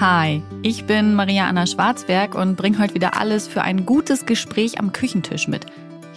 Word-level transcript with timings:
Hi, 0.00 0.44
ich 0.62 0.86
bin 0.86 1.14
Maria 1.14 1.48
Anna 1.48 1.66
Schwarzberg 1.66 2.36
und 2.36 2.54
bringe 2.54 2.78
heute 2.78 2.94
wieder 2.94 3.16
alles 3.16 3.48
für 3.48 3.62
ein 3.62 3.84
gutes 3.84 4.26
Gespräch 4.26 4.78
am 4.78 4.92
Küchentisch 4.92 5.48
mit. 5.48 5.66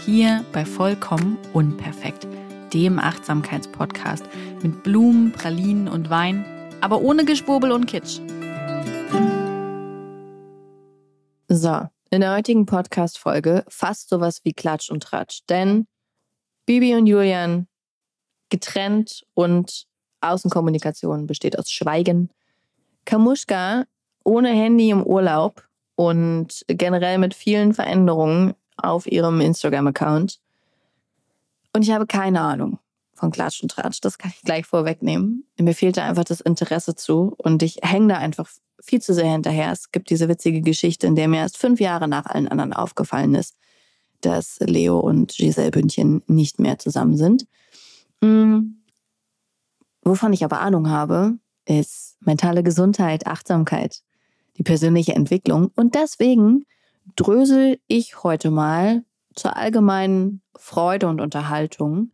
Hier 0.06 0.46
bei 0.54 0.66
Vollkommen 0.66 1.40
Unperfekt, 1.52 2.28
dem 2.76 3.00
Achtsamkeitspodcast 3.00 4.24
mit 4.62 4.84
Blumen, 4.84 5.32
Pralinen 5.32 5.88
und 5.88 6.12
Wein, 6.12 6.46
aber 6.80 7.02
ohne 7.02 7.26
Geschwurbel 7.26 7.72
und 7.72 7.88
Kitsch. 7.88 8.20
So, 11.48 11.88
in 12.12 12.22
der 12.22 12.36
heutigen 12.36 12.68
Podcast-Folge 12.68 13.66
fast 13.68 14.10
sowas 14.10 14.42
wie 14.44 14.54
Klatsch 14.54 14.92
und 14.92 15.02
Tratsch, 15.02 15.40
denn 15.50 15.88
Bibi 16.68 16.94
und 16.94 17.08
Julian 17.08 17.68
getrennt 18.50 19.24
und 19.34 19.88
Außenkommunikation 20.20 21.26
besteht 21.26 21.58
aus 21.58 21.72
Schweigen. 21.72 22.30
Kamuschka 23.06 23.86
ohne 24.24 24.50
Handy 24.50 24.90
im 24.90 25.04
Urlaub 25.04 25.68
und 25.96 26.64
generell 26.68 27.18
mit 27.18 27.34
vielen 27.34 27.74
Veränderungen 27.74 28.54
auf 28.78 29.06
ihrem 29.12 29.42
Instagram-Account. 29.42 30.40
Und 31.74 31.84
ich 31.84 31.92
habe 31.92 32.08
keine 32.08 32.42
Ahnung 32.42 32.80
von 33.14 33.32
Klatsch 33.32 33.62
und 33.62 33.72
Tratsch. 33.72 34.02
Das 34.02 34.18
kann 34.18 34.32
ich 34.36 34.42
gleich 34.42 34.66
vorwegnehmen. 34.66 35.46
Mir 35.60 35.76
fehlte 35.76 36.02
einfach 36.02 36.24
das 36.24 36.42
Interesse 36.42 36.96
zu 36.96 37.34
und 37.38 37.62
ich 37.64 37.80
hänge 37.84 38.10
da 38.10 38.18
einfach 38.18 38.50
viel 38.82 39.02
zu 39.02 39.14
sehr 39.14 39.32
hinterher. 39.32 39.72
Es 39.72 39.92
gibt 39.92 40.10
diese 40.10 40.28
witzige 40.28 40.62
Geschichte, 40.62 41.08
in 41.08 41.16
der 41.16 41.28
mir 41.28 41.38
erst 41.38 41.58
fünf 41.58 41.80
Jahre 41.80 42.08
nach 42.08 42.26
allen 42.26 42.48
anderen 42.48 42.74
aufgefallen 42.74 43.36
ist, 43.36 43.56
dass 44.22 44.60
Leo 44.60 45.00
und 45.00 45.34
Giselle 45.34 45.72
Bündchen 45.72 46.24
nicht 46.28 46.60
mehr 46.60 46.80
zusammen 46.80 47.16
sind. 47.16 47.46
Mhm. 48.22 48.82
Wovon 50.04 50.34
ich 50.34 50.44
aber 50.44 50.62
Ahnung 50.62 50.90
habe, 50.90 51.38
ist 51.80 52.18
mentale 52.20 52.64
Gesundheit, 52.64 53.28
Achtsamkeit, 53.28 54.02
die 54.58 54.64
persönliche 54.64 55.14
Entwicklung. 55.14 55.72
Und 55.76 55.96
deswegen 55.96 56.66
drösel 57.16 57.80
ich 57.88 58.24
heute 58.24 58.52
mal 58.52 59.04
zur 59.36 59.56
allgemeinen 59.56 60.42
Freude 60.56 61.08
und 61.08 61.22
Unterhaltung 61.22 62.12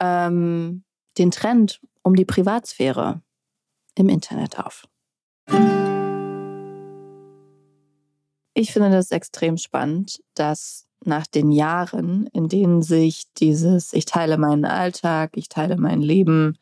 ähm, 0.00 0.82
den 1.18 1.30
Trend 1.30 1.80
um 2.02 2.14
die 2.14 2.24
Privatsphäre 2.24 3.20
im 3.94 4.08
Internet 4.08 4.58
auf. 4.58 4.86
Ich 8.54 8.72
finde 8.72 8.90
das 8.90 9.10
extrem 9.10 9.58
spannend, 9.58 10.22
dass 10.34 10.86
nach 11.04 11.26
den 11.26 11.52
Jahren, 11.52 12.26
in 12.32 12.48
denen 12.48 12.82
sich 12.82 13.24
dieses 13.36 13.92
Ich 13.92 14.06
teile 14.06 14.38
meinen 14.38 14.64
Alltag, 14.64 15.32
ich 15.34 15.48
teile 15.48 15.76
mein 15.76 16.00
Leben, 16.00 16.56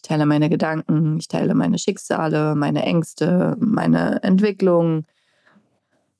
ich 0.00 0.08
teile 0.08 0.24
meine 0.24 0.48
Gedanken, 0.48 1.18
ich 1.18 1.28
teile 1.28 1.54
meine 1.54 1.78
Schicksale, 1.78 2.54
meine 2.54 2.82
Ängste, 2.84 3.54
meine 3.60 4.22
Entwicklung, 4.22 5.04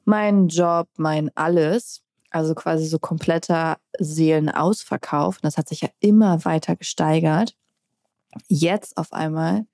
meinen 0.04 0.48
Job, 0.48 0.88
mein 0.98 1.30
alles. 1.34 2.02
Also 2.28 2.54
quasi 2.54 2.86
so 2.86 2.98
kompletter 2.98 3.78
Seelenausverkauf. 3.98 5.38
Das 5.38 5.56
hat 5.56 5.70
sich 5.70 5.80
ja 5.80 5.88
immer 5.98 6.44
weiter 6.44 6.76
gesteigert. 6.76 7.56
Jetzt 8.48 8.98
auf 8.98 9.14
einmal 9.14 9.64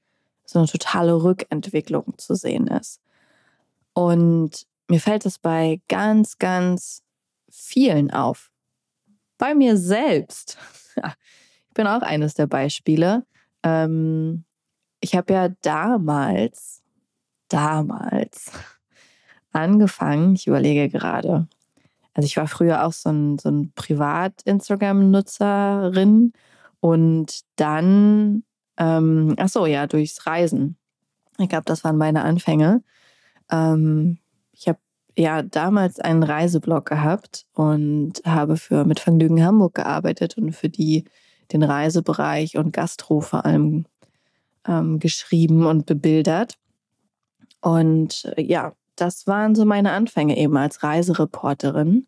so 0.44 0.60
eine 0.60 0.68
totale 0.68 1.24
Rückentwicklung 1.24 2.16
zu 2.16 2.36
sehen 2.36 2.68
ist. 2.68 3.00
Und 3.92 4.68
mir 4.86 5.00
fällt 5.00 5.26
es 5.26 5.40
bei 5.40 5.80
ganz, 5.88 6.38
ganz 6.38 7.02
vielen 7.50 8.12
auf. 8.12 8.52
Bei 9.36 9.52
mir 9.52 9.76
selbst. 9.76 10.58
ich 10.96 11.74
bin 11.74 11.88
auch 11.88 12.02
eines 12.02 12.34
der 12.34 12.46
Beispiele. 12.46 13.26
Ähm, 13.62 14.44
ich 15.00 15.14
habe 15.14 15.32
ja 15.32 15.48
damals, 15.62 16.82
damals 17.48 18.52
angefangen, 19.52 20.34
ich 20.34 20.46
überlege 20.46 20.88
gerade, 20.88 21.48
also 22.14 22.26
ich 22.26 22.36
war 22.36 22.46
früher 22.48 22.84
auch 22.84 22.92
so 22.92 23.10
ein, 23.10 23.38
so 23.38 23.48
ein 23.50 23.72
Privat-Instagram-Nutzerin 23.74 26.32
und 26.80 27.40
dann, 27.56 28.44
ähm, 28.78 29.34
ach 29.38 29.48
so, 29.48 29.66
ja, 29.66 29.86
durchs 29.86 30.26
Reisen. 30.26 30.76
Ich 31.38 31.48
glaube, 31.48 31.64
das 31.66 31.84
waren 31.84 31.98
meine 31.98 32.24
Anfänge. 32.24 32.82
Ähm, 33.50 34.18
ich 34.52 34.68
habe 34.68 34.78
ja 35.16 35.42
damals 35.42 36.00
einen 36.00 36.22
Reiseblog 36.22 36.86
gehabt 36.86 37.46
und 37.52 38.22
habe 38.24 38.56
für 38.56 38.84
Mit 38.84 39.00
Vergnügen 39.00 39.44
Hamburg 39.44 39.74
gearbeitet 39.74 40.38
und 40.38 40.52
für 40.52 40.68
die 40.68 41.04
den 41.52 41.62
Reisebereich 41.62 42.56
und 42.56 42.72
Gastro 42.72 43.20
vor 43.20 43.44
allem 43.44 43.86
ähm, 44.66 44.98
geschrieben 44.98 45.66
und 45.66 45.86
bebildert. 45.86 46.56
Und 47.60 48.24
äh, 48.36 48.42
ja, 48.42 48.72
das 48.96 49.26
waren 49.26 49.54
so 49.54 49.64
meine 49.64 49.92
Anfänge 49.92 50.36
eben 50.36 50.56
als 50.56 50.82
Reisereporterin. 50.82 52.06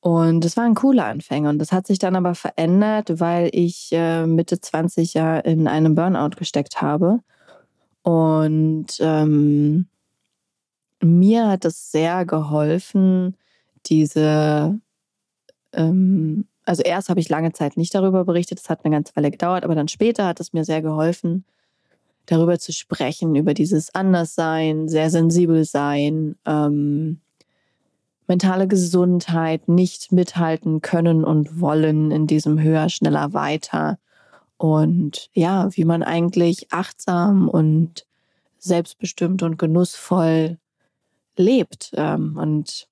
Und 0.00 0.44
es 0.44 0.56
waren 0.56 0.74
coole 0.74 1.04
Anfänge. 1.04 1.48
Und 1.48 1.58
das 1.58 1.72
hat 1.72 1.86
sich 1.86 1.98
dann 1.98 2.14
aber 2.14 2.34
verändert, 2.34 3.20
weil 3.20 3.48
ich 3.52 3.88
äh, 3.92 4.26
Mitte 4.26 4.60
20 4.60 5.14
ja 5.14 5.38
in 5.38 5.66
einem 5.66 5.94
Burnout 5.94 6.36
gesteckt 6.36 6.82
habe. 6.82 7.20
Und 8.02 8.86
ähm, 9.00 9.88
mir 11.02 11.48
hat 11.48 11.64
es 11.64 11.90
sehr 11.90 12.26
geholfen, 12.26 13.36
diese 13.86 14.78
ähm, 15.72 16.46
also 16.64 16.82
erst 16.82 17.08
habe 17.08 17.20
ich 17.20 17.28
lange 17.28 17.52
Zeit 17.52 17.76
nicht 17.76 17.94
darüber 17.94 18.24
berichtet, 18.24 18.60
es 18.60 18.70
hat 18.70 18.84
eine 18.84 18.94
ganze 18.94 19.14
Weile 19.16 19.30
gedauert, 19.30 19.64
aber 19.64 19.74
dann 19.74 19.88
später 19.88 20.26
hat 20.26 20.40
es 20.40 20.52
mir 20.52 20.64
sehr 20.64 20.82
geholfen, 20.82 21.44
darüber 22.26 22.58
zu 22.58 22.72
sprechen, 22.72 23.34
über 23.34 23.54
dieses 23.54 23.94
Anderssein, 23.94 24.88
sehr 24.88 25.10
sensibel 25.10 25.64
sein, 25.64 26.36
ähm, 26.46 27.20
mentale 28.26 28.66
Gesundheit, 28.66 29.68
nicht 29.68 30.10
mithalten 30.12 30.80
können 30.80 31.24
und 31.24 31.60
wollen 31.60 32.10
in 32.10 32.26
diesem 32.26 32.60
höher, 32.60 32.88
schneller, 32.88 33.32
weiter. 33.34 33.98
Und 34.56 35.28
ja, 35.34 35.68
wie 35.72 35.84
man 35.84 36.02
eigentlich 36.02 36.72
achtsam 36.72 37.48
und 37.48 38.06
selbstbestimmt 38.58 39.42
und 39.42 39.58
genussvoll 39.58 40.58
lebt. 41.36 41.92
Ähm, 41.96 42.36
und 42.38 42.88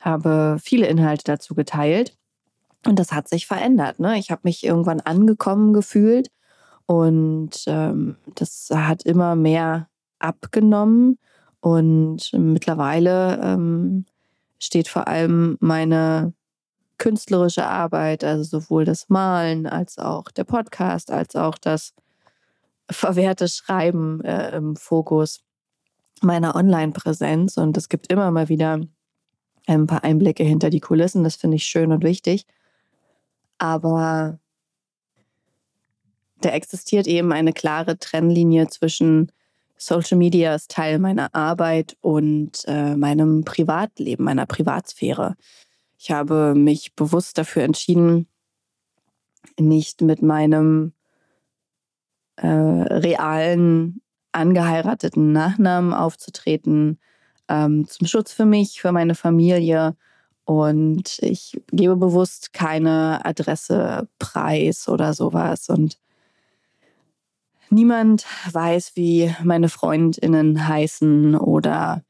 habe 0.00 0.58
viele 0.62 0.86
Inhalte 0.86 1.24
dazu 1.24 1.54
geteilt. 1.54 2.17
Und 2.86 2.98
das 2.98 3.12
hat 3.12 3.28
sich 3.28 3.46
verändert. 3.46 3.98
Ne? 3.98 4.18
Ich 4.18 4.30
habe 4.30 4.42
mich 4.44 4.64
irgendwann 4.64 5.00
angekommen 5.00 5.72
gefühlt 5.72 6.30
und 6.86 7.64
ähm, 7.66 8.16
das 8.34 8.70
hat 8.72 9.04
immer 9.04 9.36
mehr 9.36 9.88
abgenommen. 10.18 11.18
Und 11.60 12.32
mittlerweile 12.32 13.40
ähm, 13.42 14.06
steht 14.58 14.88
vor 14.88 15.08
allem 15.08 15.58
meine 15.60 16.32
künstlerische 16.98 17.66
Arbeit, 17.66 18.24
also 18.24 18.42
sowohl 18.42 18.84
das 18.84 19.08
Malen 19.08 19.66
als 19.66 19.98
auch 19.98 20.30
der 20.30 20.44
Podcast, 20.44 21.10
als 21.10 21.36
auch 21.36 21.58
das 21.58 21.94
verwehrte 22.90 23.48
Schreiben 23.48 24.22
äh, 24.22 24.56
im 24.56 24.76
Fokus 24.76 25.40
meiner 26.22 26.56
Online-Präsenz. 26.56 27.56
Und 27.56 27.76
es 27.76 27.88
gibt 27.88 28.10
immer 28.12 28.30
mal 28.30 28.48
wieder 28.48 28.80
ein 29.66 29.86
paar 29.86 30.04
Einblicke 30.04 30.42
hinter 30.42 30.70
die 30.70 30.80
Kulissen. 30.80 31.24
Das 31.24 31.36
finde 31.36 31.56
ich 31.56 31.64
schön 31.64 31.92
und 31.92 32.02
wichtig. 32.02 32.46
Aber 33.58 34.38
da 36.40 36.50
existiert 36.50 37.06
eben 37.06 37.32
eine 37.32 37.52
klare 37.52 37.98
Trennlinie 37.98 38.68
zwischen 38.68 39.32
Social 39.76 40.18
Media 40.18 40.54
ist 40.54 40.72
Teil 40.72 40.98
meiner 40.98 41.34
Arbeit 41.34 41.96
und 42.00 42.64
äh, 42.66 42.96
meinem 42.96 43.44
Privatleben, 43.44 44.24
meiner 44.24 44.44
Privatsphäre. 44.44 45.36
Ich 45.98 46.10
habe 46.10 46.54
mich 46.56 46.94
bewusst 46.94 47.38
dafür 47.38 47.62
entschieden, 47.62 48.26
nicht 49.58 50.00
mit 50.00 50.20
meinem 50.20 50.92
äh, 52.36 52.46
realen 52.46 54.00
angeheirateten 54.32 55.32
Nachnamen 55.32 55.94
aufzutreten, 55.94 56.98
ähm, 57.48 57.88
zum 57.88 58.06
Schutz 58.06 58.32
für 58.32 58.44
mich, 58.44 58.80
für 58.80 58.92
meine 58.92 59.14
Familie 59.14 59.96
und 60.48 61.18
ich 61.20 61.60
gebe 61.72 61.94
bewusst 61.94 62.54
keine 62.54 63.22
Adresse 63.26 64.08
preis 64.18 64.88
oder 64.88 65.12
sowas. 65.12 65.68
Und 65.68 65.98
niemand 67.68 68.24
weiß, 68.50 68.92
wie 68.94 69.30
meine 69.44 69.68
Freundinnen 69.68 70.66
heißen 70.66 71.34
oder 71.34 72.02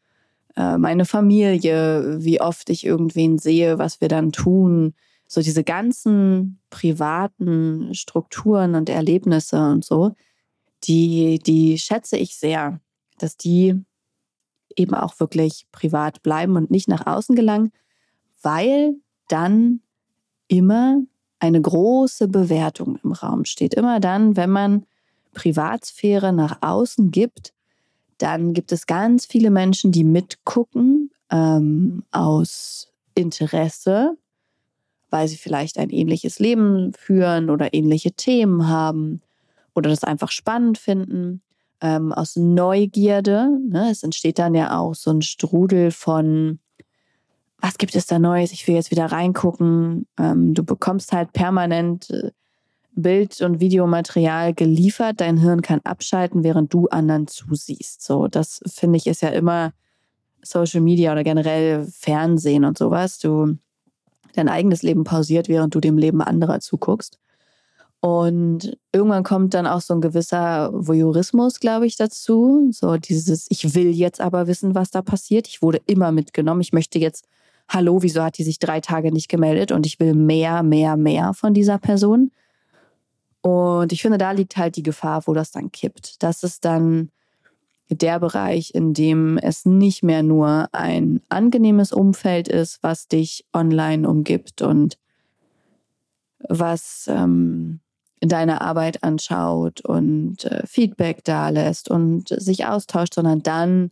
äh, 0.54 0.78
meine 0.78 1.04
Familie, 1.04 2.22
wie 2.22 2.40
oft 2.40 2.70
ich 2.70 2.86
irgendwen 2.86 3.38
sehe, 3.38 3.80
was 3.80 4.00
wir 4.00 4.06
dann 4.06 4.30
tun. 4.30 4.94
So 5.26 5.42
diese 5.42 5.64
ganzen 5.64 6.60
privaten 6.70 7.92
Strukturen 7.92 8.76
und 8.76 8.88
Erlebnisse 8.88 9.60
und 9.60 9.84
so, 9.84 10.14
die, 10.84 11.40
die 11.40 11.76
schätze 11.76 12.16
ich 12.16 12.36
sehr, 12.36 12.80
dass 13.18 13.36
die 13.36 13.74
eben 14.76 14.94
auch 14.94 15.18
wirklich 15.18 15.66
privat 15.72 16.22
bleiben 16.22 16.54
und 16.54 16.70
nicht 16.70 16.86
nach 16.86 17.04
außen 17.04 17.34
gelangen 17.34 17.72
weil 18.42 18.94
dann 19.28 19.80
immer 20.48 21.02
eine 21.38 21.60
große 21.60 22.28
Bewertung 22.28 22.98
im 23.04 23.12
Raum 23.12 23.44
steht. 23.44 23.74
Immer 23.74 24.00
dann, 24.00 24.36
wenn 24.36 24.50
man 24.50 24.86
Privatsphäre 25.34 26.32
nach 26.32 26.58
außen 26.62 27.10
gibt, 27.10 27.52
dann 28.18 28.52
gibt 28.52 28.72
es 28.72 28.86
ganz 28.86 29.26
viele 29.26 29.50
Menschen, 29.50 29.92
die 29.92 30.04
mitgucken 30.04 31.10
ähm, 31.30 32.02
aus 32.10 32.92
Interesse, 33.14 34.16
weil 35.10 35.28
sie 35.28 35.36
vielleicht 35.36 35.78
ein 35.78 35.90
ähnliches 35.90 36.38
Leben 36.38 36.92
führen 36.94 37.50
oder 37.50 37.72
ähnliche 37.72 38.12
Themen 38.12 38.68
haben 38.68 39.22
oder 39.74 39.90
das 39.90 40.04
einfach 40.04 40.30
spannend 40.30 40.78
finden. 40.78 41.42
Ähm, 41.80 42.12
aus 42.12 42.34
Neugierde. 42.34 43.48
Ne? 43.68 43.88
Es 43.92 44.02
entsteht 44.02 44.40
dann 44.40 44.56
ja 44.56 44.76
auch 44.76 44.96
so 44.96 45.12
ein 45.12 45.22
Strudel 45.22 45.92
von, 45.92 46.58
was 47.60 47.78
gibt 47.78 47.94
es 47.94 48.06
da 48.06 48.18
Neues? 48.18 48.52
Ich 48.52 48.66
will 48.66 48.74
jetzt 48.74 48.90
wieder 48.90 49.06
reingucken. 49.06 50.06
Ähm, 50.18 50.54
du 50.54 50.62
bekommst 50.62 51.12
halt 51.12 51.32
permanent 51.32 52.10
äh, 52.10 52.30
Bild- 52.92 53.40
und 53.42 53.60
Videomaterial 53.60 54.54
geliefert. 54.54 55.20
Dein 55.20 55.38
Hirn 55.38 55.62
kann 55.62 55.80
abschalten, 55.84 56.42
während 56.42 56.72
du 56.72 56.88
anderen 56.88 57.26
zusiehst. 57.26 58.02
So, 58.02 58.28
das 58.28 58.60
finde 58.66 58.96
ich 58.96 59.06
ist 59.06 59.22
ja 59.22 59.28
immer 59.28 59.72
Social 60.42 60.80
Media 60.80 61.12
oder 61.12 61.24
generell 61.24 61.86
Fernsehen 61.86 62.64
und 62.64 62.78
sowas. 62.78 63.18
Du 63.18 63.56
dein 64.34 64.48
eigenes 64.48 64.82
Leben 64.82 65.04
pausiert, 65.04 65.48
während 65.48 65.74
du 65.74 65.80
dem 65.80 65.98
Leben 65.98 66.22
anderer 66.22 66.60
zuguckst. 66.60 67.18
Und 68.00 68.78
irgendwann 68.92 69.24
kommt 69.24 69.54
dann 69.54 69.66
auch 69.66 69.80
so 69.80 69.92
ein 69.94 70.00
gewisser 70.00 70.70
Voyeurismus, 70.72 71.58
glaube 71.58 71.86
ich, 71.86 71.96
dazu. 71.96 72.68
So 72.70 72.96
dieses, 72.96 73.46
ich 73.50 73.74
will 73.74 73.90
jetzt 73.90 74.20
aber 74.20 74.46
wissen, 74.46 74.74
was 74.76 74.90
da 74.90 75.02
passiert. 75.02 75.48
Ich 75.48 75.62
wurde 75.62 75.80
immer 75.86 76.12
mitgenommen. 76.12 76.60
Ich 76.60 76.72
möchte 76.72 77.00
jetzt, 77.00 77.26
hallo, 77.68 78.02
wieso 78.02 78.22
hat 78.22 78.38
die 78.38 78.44
sich 78.44 78.58
drei 78.58 78.80
Tage 78.80 79.12
nicht 79.12 79.28
gemeldet? 79.28 79.72
Und 79.72 79.86
ich 79.86 80.00
will 80.00 80.14
mehr, 80.14 80.62
mehr, 80.62 80.96
mehr 80.96 81.34
von 81.34 81.54
dieser 81.54 81.78
Person. 81.78 82.30
Und 83.40 83.92
ich 83.92 84.02
finde, 84.02 84.18
da 84.18 84.32
liegt 84.32 84.56
halt 84.56 84.76
die 84.76 84.82
Gefahr, 84.82 85.22
wo 85.26 85.34
das 85.34 85.50
dann 85.50 85.70
kippt. 85.70 86.22
Das 86.22 86.42
ist 86.42 86.64
dann 86.64 87.10
der 87.90 88.20
Bereich, 88.20 88.74
in 88.74 88.92
dem 88.92 89.38
es 89.38 89.64
nicht 89.64 90.02
mehr 90.02 90.22
nur 90.22 90.68
ein 90.72 91.22
angenehmes 91.28 91.92
Umfeld 91.92 92.48
ist, 92.48 92.82
was 92.82 93.08
dich 93.08 93.46
online 93.54 94.08
umgibt 94.08 94.60
und 94.60 94.98
was 96.48 97.06
ähm, 97.08 97.80
deine 98.20 98.60
Arbeit 98.60 99.02
anschaut 99.02 99.80
und 99.80 100.44
äh, 100.44 100.66
Feedback 100.66 101.24
da 101.24 101.48
lässt 101.48 101.90
und 101.90 102.28
sich 102.28 102.66
austauscht, 102.66 103.14
sondern 103.14 103.42
dann 103.42 103.90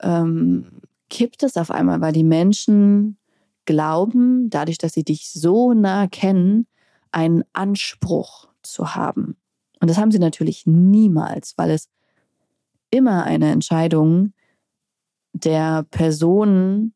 ähm, 0.00 0.66
kippt 1.08 1.42
es 1.42 1.56
auf 1.56 1.70
einmal, 1.70 2.00
weil 2.00 2.12
die 2.12 2.24
Menschen 2.24 3.18
glauben, 3.64 4.48
dadurch, 4.50 4.78
dass 4.78 4.92
sie 4.92 5.04
dich 5.04 5.30
so 5.30 5.74
nah 5.74 6.06
kennen, 6.06 6.66
einen 7.12 7.44
Anspruch 7.52 8.48
zu 8.62 8.94
haben. 8.94 9.36
Und 9.80 9.90
das 9.90 9.98
haben 9.98 10.10
sie 10.10 10.18
natürlich 10.18 10.66
niemals, 10.66 11.54
weil 11.56 11.70
es 11.70 11.88
immer 12.90 13.24
eine 13.24 13.50
Entscheidung 13.50 14.32
der 15.32 15.84
Person 15.90 16.94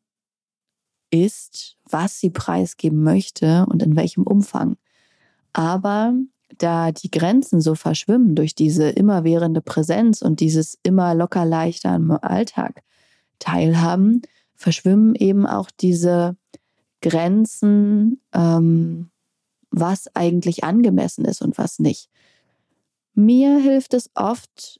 ist, 1.11 1.77
was 1.89 2.19
sie 2.19 2.29
preisgeben 2.29 3.03
möchte 3.03 3.65
und 3.67 3.83
in 3.83 3.95
welchem 3.95 4.23
Umfang. 4.23 4.77
Aber 5.53 6.13
da 6.57 6.91
die 6.91 7.11
Grenzen 7.11 7.61
so 7.61 7.75
verschwimmen 7.75 8.35
durch 8.35 8.55
diese 8.55 8.89
immerwährende 8.89 9.61
Präsenz 9.61 10.21
und 10.21 10.39
dieses 10.39 10.77
immer 10.83 11.13
locker 11.13 11.45
leichter 11.45 11.95
im 11.95 12.11
Alltag 12.11 12.83
teilhaben, 13.41 14.21
verschwimmen 14.55 15.15
eben 15.15 15.45
auch 15.45 15.69
diese 15.71 16.37
Grenzen, 17.01 18.21
ähm, 18.33 19.09
was 19.71 20.13
eigentlich 20.15 20.63
angemessen 20.63 21.25
ist 21.25 21.41
und 21.41 21.57
was 21.57 21.79
nicht. 21.79 22.09
Mir 23.13 23.57
hilft 23.57 23.93
es 23.93 24.09
oft, 24.15 24.79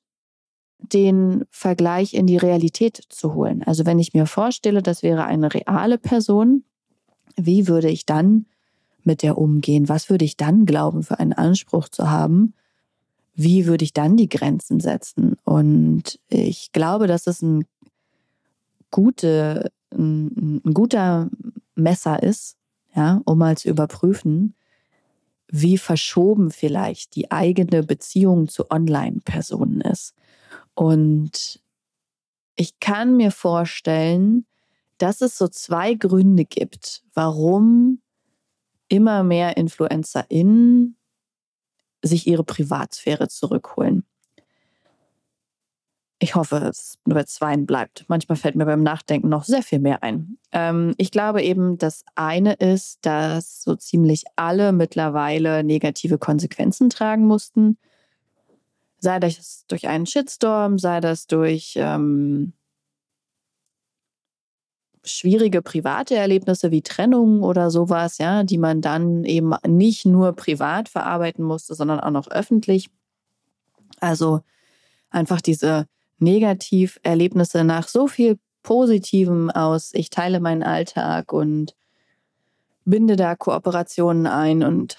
den 0.80 1.46
Vergleich 1.50 2.14
in 2.14 2.28
die 2.28 2.38
Realität 2.38 3.02
zu 3.10 3.34
holen. 3.34 3.64
Also 3.64 3.86
wenn 3.86 4.00
ich 4.00 4.14
mir 4.14 4.26
vorstelle, 4.26 4.82
das 4.82 5.04
wäre 5.04 5.26
eine 5.26 5.54
reale 5.54 5.98
Person, 5.98 6.64
wie 7.36 7.68
würde 7.68 7.90
ich 7.90 8.06
dann 8.06 8.46
mit 9.04 9.24
der 9.24 9.38
umgehen? 9.38 9.90
Was 9.90 10.10
würde 10.10 10.26
ich 10.26 10.38
dann 10.38 10.66
glauben, 10.66 11.04
für 11.04 11.20
einen 11.20 11.34
Anspruch 11.34 11.90
zu 11.90 12.10
haben? 12.10 12.54
Wie 13.34 13.66
würde 13.66 13.84
ich 13.84 13.94
dann 13.94 14.18
die 14.18 14.30
Grenzen 14.30 14.80
setzen? 14.80 15.38
Und 15.44 16.20
ich 16.28 16.72
glaube, 16.72 17.08
dass 17.08 17.28
es 17.28 17.42
ein, 17.42 17.66
gute, 18.92 19.72
ein, 19.92 20.62
ein 20.66 20.74
guter 20.74 21.30
Messer 21.76 22.22
ist, 22.22 22.58
ja, 22.96 23.22
um 23.26 23.38
mal 23.38 23.58
zu 23.58 23.70
überprüfen, 23.70 24.56
wie 25.48 25.78
verschoben 25.78 26.52
vielleicht 26.52 27.16
die 27.16 27.32
eigene 27.32 27.84
Beziehung 27.84 28.48
zu 28.48 28.70
Online-Personen 28.70 29.82
ist. 29.82 30.14
Und 30.74 31.62
ich 32.56 32.80
kann 32.80 33.18
mir 33.18 33.32
vorstellen, 33.32 34.46
dass 34.98 35.22
es 35.22 35.38
so 35.38 35.48
zwei 35.48 35.96
Gründe 35.96 36.46
gibt, 36.46 37.04
warum 37.14 38.02
immer 38.88 39.24
mehr 39.24 39.58
InfluencerInnen 39.58 40.96
sich 42.04 42.28
ihre 42.28 42.44
Privatsphäre 42.44 43.28
zurückholen. 43.28 44.06
Ich 46.24 46.36
hoffe, 46.36 46.58
es 46.58 47.00
nur 47.04 47.16
bei 47.16 47.24
zweien 47.24 47.66
bleibt. 47.66 48.06
Manchmal 48.08 48.36
fällt 48.36 48.56
mir 48.56 48.68
beim 48.68 48.84
Nachdenken 48.84 49.28
noch 49.28 49.44
sehr 49.44 49.64
viel 49.64 49.80
mehr 49.80 50.04
ein. 50.04 50.38
Ähm, 50.52 50.94
ich 50.98 51.10
glaube 51.10 51.42
eben, 51.42 51.80
das 51.80 52.06
eine 52.14 52.54
ist, 52.54 53.00
dass 53.08 53.64
so 53.64 53.76
ziemlich 53.76 54.26
alle 54.36 54.72
mittlerweile 54.72 55.64
negative 55.64 56.20
Konsequenzen 56.20 56.92
tragen 56.92 57.26
mussten. 57.26 57.80
Sei 59.00 59.20
das 59.20 59.66
durch 59.68 59.88
einen 59.88 60.06
Shitstorm, 60.06 60.78
sei 60.78 61.00
das 61.00 61.26
durch 61.26 61.74
ähm, 61.78 62.54
schwierige 65.04 65.64
private 65.64 66.14
Erlebnisse 66.14 66.70
wie 66.70 66.84
Trennung 66.84 67.42
oder 67.42 67.72
sowas, 67.72 68.20
ja, 68.20 68.44
die 68.44 68.60
man 68.60 68.82
dann 68.82 69.24
eben 69.24 69.56
nicht 69.68 70.06
nur 70.06 70.34
privat 70.34 70.88
verarbeiten 70.88 71.44
musste, 71.44 71.74
sondern 71.74 72.00
auch 72.00 72.12
noch 72.12 72.30
öffentlich. 72.30 72.92
Also 74.00 74.42
einfach 75.10 75.42
diese 75.42 75.88
Negativerlebnisse 76.22 77.64
nach 77.64 77.88
so 77.88 78.08
viel 78.08 78.38
Positivem 78.64 79.50
aus, 79.50 79.92
ich 79.94 80.10
teile 80.10 80.40
meinen 80.40 80.64
Alltag 80.64 81.34
und 81.34 81.76
binde 82.86 83.16
da 83.16 83.36
Kooperationen 83.36 84.28
ein 84.28 84.64
und 84.64 84.98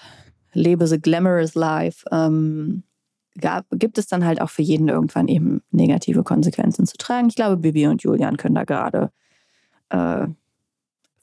lebe 0.53 0.85
the 0.87 0.99
glamorous 0.99 1.55
life, 1.55 2.05
ähm, 2.11 2.83
gab, 3.39 3.65
gibt 3.71 3.97
es 3.97 4.07
dann 4.07 4.25
halt 4.25 4.41
auch 4.41 4.49
für 4.49 4.61
jeden 4.61 4.89
irgendwann 4.89 5.27
eben 5.27 5.61
negative 5.71 6.23
Konsequenzen 6.23 6.85
zu 6.85 6.97
tragen. 6.97 7.29
Ich 7.29 7.35
glaube, 7.35 7.57
Bibi 7.57 7.87
und 7.87 8.03
Julian 8.03 8.37
können 8.37 8.55
da 8.55 8.63
gerade 8.63 9.11
äh, 9.89 10.27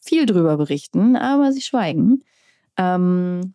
viel 0.01 0.27
drüber 0.27 0.57
berichten, 0.57 1.17
aber 1.17 1.53
sie 1.53 1.61
schweigen. 1.61 2.25
Ähm, 2.77 3.55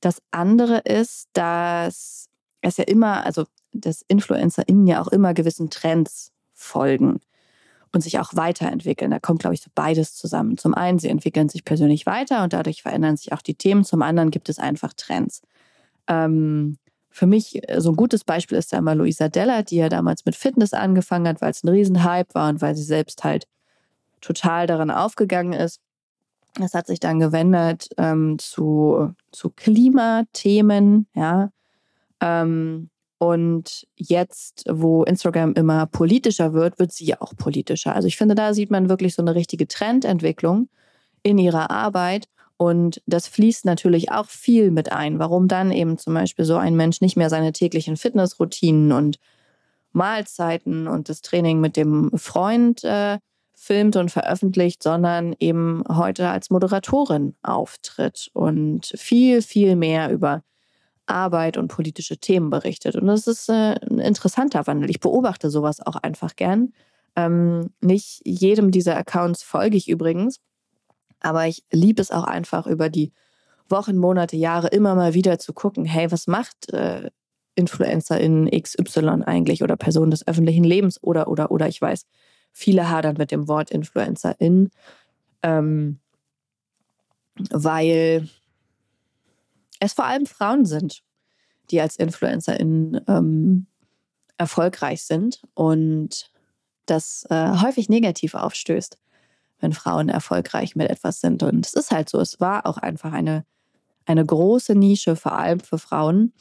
das 0.00 0.22
andere 0.30 0.78
ist, 0.78 1.28
dass 1.32 2.28
es 2.60 2.76
ja 2.76 2.84
immer, 2.84 3.24
also 3.24 3.46
dass 3.72 4.02
InfluencerInnen 4.02 4.86
ja 4.86 5.00
auch 5.00 5.08
immer 5.08 5.34
gewissen 5.34 5.70
Trends 5.70 6.32
folgen 6.52 7.20
und 7.92 8.02
sich 8.02 8.18
auch 8.18 8.34
weiterentwickeln. 8.34 9.10
Da 9.10 9.18
kommt, 9.18 9.40
glaube 9.40 9.54
ich, 9.54 9.62
so 9.62 9.70
beides 9.74 10.14
zusammen. 10.14 10.58
Zum 10.58 10.74
einen, 10.74 10.98
sie 10.98 11.08
entwickeln 11.08 11.48
sich 11.48 11.64
persönlich 11.64 12.06
weiter 12.06 12.44
und 12.44 12.52
dadurch 12.52 12.82
verändern 12.82 13.16
sich 13.16 13.32
auch 13.32 13.42
die 13.42 13.54
Themen. 13.54 13.84
Zum 13.84 14.02
anderen 14.02 14.30
gibt 14.30 14.48
es 14.48 14.58
einfach 14.58 14.92
Trends. 14.92 15.42
Ähm, 16.06 16.78
für 17.10 17.26
mich 17.26 17.68
äh, 17.68 17.80
so 17.80 17.90
ein 17.90 17.96
gutes 17.96 18.24
Beispiel 18.24 18.58
ist 18.58 18.72
da 18.72 18.78
immer 18.78 18.94
Luisa 18.94 19.28
Della, 19.28 19.62
die 19.62 19.76
ja 19.76 19.88
damals 19.88 20.24
mit 20.24 20.36
Fitness 20.36 20.72
angefangen 20.72 21.28
hat, 21.28 21.40
weil 21.40 21.50
es 21.50 21.64
ein 21.64 21.68
Riesenhype 21.68 22.34
war 22.34 22.48
und 22.48 22.60
weil 22.62 22.74
sie 22.76 22.84
selbst 22.84 23.24
halt 23.24 23.46
total 24.20 24.66
daran 24.66 24.90
aufgegangen 24.90 25.52
ist. 25.52 25.80
Das 26.54 26.74
hat 26.74 26.86
sich 26.86 27.00
dann 27.00 27.20
gewendet 27.20 27.88
ähm, 27.96 28.38
zu, 28.38 29.14
zu 29.32 29.50
Klimathemen, 29.50 31.06
ja. 31.14 31.50
Ähm, 32.20 32.90
und 33.22 33.86
jetzt, 33.96 34.64
wo 34.66 35.02
Instagram 35.02 35.52
immer 35.52 35.84
politischer 35.84 36.54
wird, 36.54 36.78
wird 36.78 36.90
sie 36.90 37.20
auch 37.20 37.36
politischer. 37.36 37.94
Also 37.94 38.08
ich 38.08 38.16
finde, 38.16 38.34
da 38.34 38.54
sieht 38.54 38.70
man 38.70 38.88
wirklich 38.88 39.14
so 39.14 39.20
eine 39.20 39.34
richtige 39.34 39.68
Trendentwicklung 39.68 40.70
in 41.22 41.36
ihrer 41.36 41.70
Arbeit. 41.70 42.30
Und 42.56 43.02
das 43.04 43.28
fließt 43.28 43.66
natürlich 43.66 44.10
auch 44.10 44.30
viel 44.30 44.70
mit 44.70 44.92
ein. 44.92 45.18
Warum 45.18 45.48
dann 45.48 45.70
eben 45.70 45.98
zum 45.98 46.14
Beispiel 46.14 46.46
so 46.46 46.56
ein 46.56 46.76
Mensch 46.76 47.02
nicht 47.02 47.18
mehr 47.18 47.28
seine 47.28 47.52
täglichen 47.52 47.98
Fitnessroutinen 47.98 48.90
und 48.90 49.18
Mahlzeiten 49.92 50.88
und 50.88 51.10
das 51.10 51.20
Training 51.20 51.60
mit 51.60 51.76
dem 51.76 52.12
Freund 52.16 52.84
äh, 52.84 53.18
filmt 53.54 53.96
und 53.96 54.10
veröffentlicht, 54.10 54.82
sondern 54.82 55.36
eben 55.38 55.84
heute 55.90 56.30
als 56.30 56.48
Moderatorin 56.48 57.34
auftritt 57.42 58.30
und 58.32 58.94
viel, 58.96 59.42
viel 59.42 59.76
mehr 59.76 60.10
über 60.10 60.42
Arbeit 61.10 61.56
und 61.56 61.68
politische 61.68 62.18
Themen 62.18 62.50
berichtet. 62.50 62.96
Und 62.96 63.06
das 63.06 63.26
ist 63.26 63.48
äh, 63.48 63.74
ein 63.90 63.98
interessanter 63.98 64.66
Wandel. 64.66 64.90
Ich 64.90 65.00
beobachte 65.00 65.50
sowas 65.50 65.84
auch 65.84 65.96
einfach 65.96 66.36
gern. 66.36 66.72
Ähm, 67.16 67.70
nicht 67.80 68.22
jedem 68.24 68.70
dieser 68.70 68.96
Accounts 68.96 69.42
folge 69.42 69.76
ich 69.76 69.88
übrigens, 69.88 70.40
aber 71.20 71.46
ich 71.46 71.64
liebe 71.70 72.00
es 72.00 72.10
auch 72.10 72.24
einfach 72.24 72.66
über 72.66 72.88
die 72.88 73.12
Wochen, 73.68 73.96
Monate, 73.96 74.36
Jahre 74.36 74.68
immer 74.68 74.94
mal 74.94 75.14
wieder 75.14 75.38
zu 75.38 75.52
gucken, 75.52 75.84
hey, 75.84 76.10
was 76.10 76.26
macht 76.26 76.72
äh, 76.72 77.10
Influencerin 77.54 78.50
XY 78.50 79.22
eigentlich 79.26 79.62
oder 79.62 79.76
Person 79.76 80.10
des 80.10 80.26
öffentlichen 80.26 80.64
Lebens 80.64 81.02
oder, 81.02 81.28
oder, 81.28 81.50
oder. 81.50 81.68
Ich 81.68 81.80
weiß, 81.80 82.06
viele 82.52 82.88
hadern 82.88 83.16
mit 83.18 83.30
dem 83.30 83.48
Wort 83.48 83.70
Influencerin, 83.70 84.70
ähm, 85.42 85.98
weil 87.50 88.28
es 89.80 89.94
vor 89.94 90.04
allem 90.04 90.26
Frauen 90.26 90.64
sind, 90.64 91.02
die 91.70 91.80
als 91.80 91.96
Influencerin 91.96 93.00
ähm, 93.08 93.66
erfolgreich 94.36 95.02
sind 95.02 95.42
und 95.54 96.30
das 96.86 97.26
äh, 97.30 97.58
häufig 97.60 97.88
negativ 97.88 98.34
aufstößt, 98.34 98.98
wenn 99.60 99.72
Frauen 99.72 100.08
erfolgreich 100.08 100.76
mit 100.76 100.90
etwas 100.90 101.20
sind. 101.20 101.42
Und 101.42 101.66
es 101.66 101.74
ist 101.74 101.90
halt 101.90 102.08
so, 102.08 102.18
es 102.20 102.40
war 102.40 102.66
auch 102.66 102.78
einfach 102.78 103.12
eine, 103.12 103.44
eine 104.06 104.24
große 104.24 104.74
Nische, 104.74 105.16
vor 105.16 105.32
allem 105.32 105.60
für 105.60 105.78
Frauen. 105.78 106.32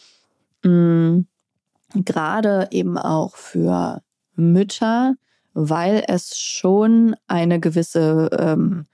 Mhm. 0.64 1.28
Gerade 1.94 2.68
eben 2.72 2.98
auch 2.98 3.36
für 3.36 4.02
Mütter, 4.36 5.16
weil 5.54 6.04
es 6.08 6.38
schon 6.38 7.16
eine 7.28 7.60
gewisse 7.60 8.30
ähm, 8.38 8.86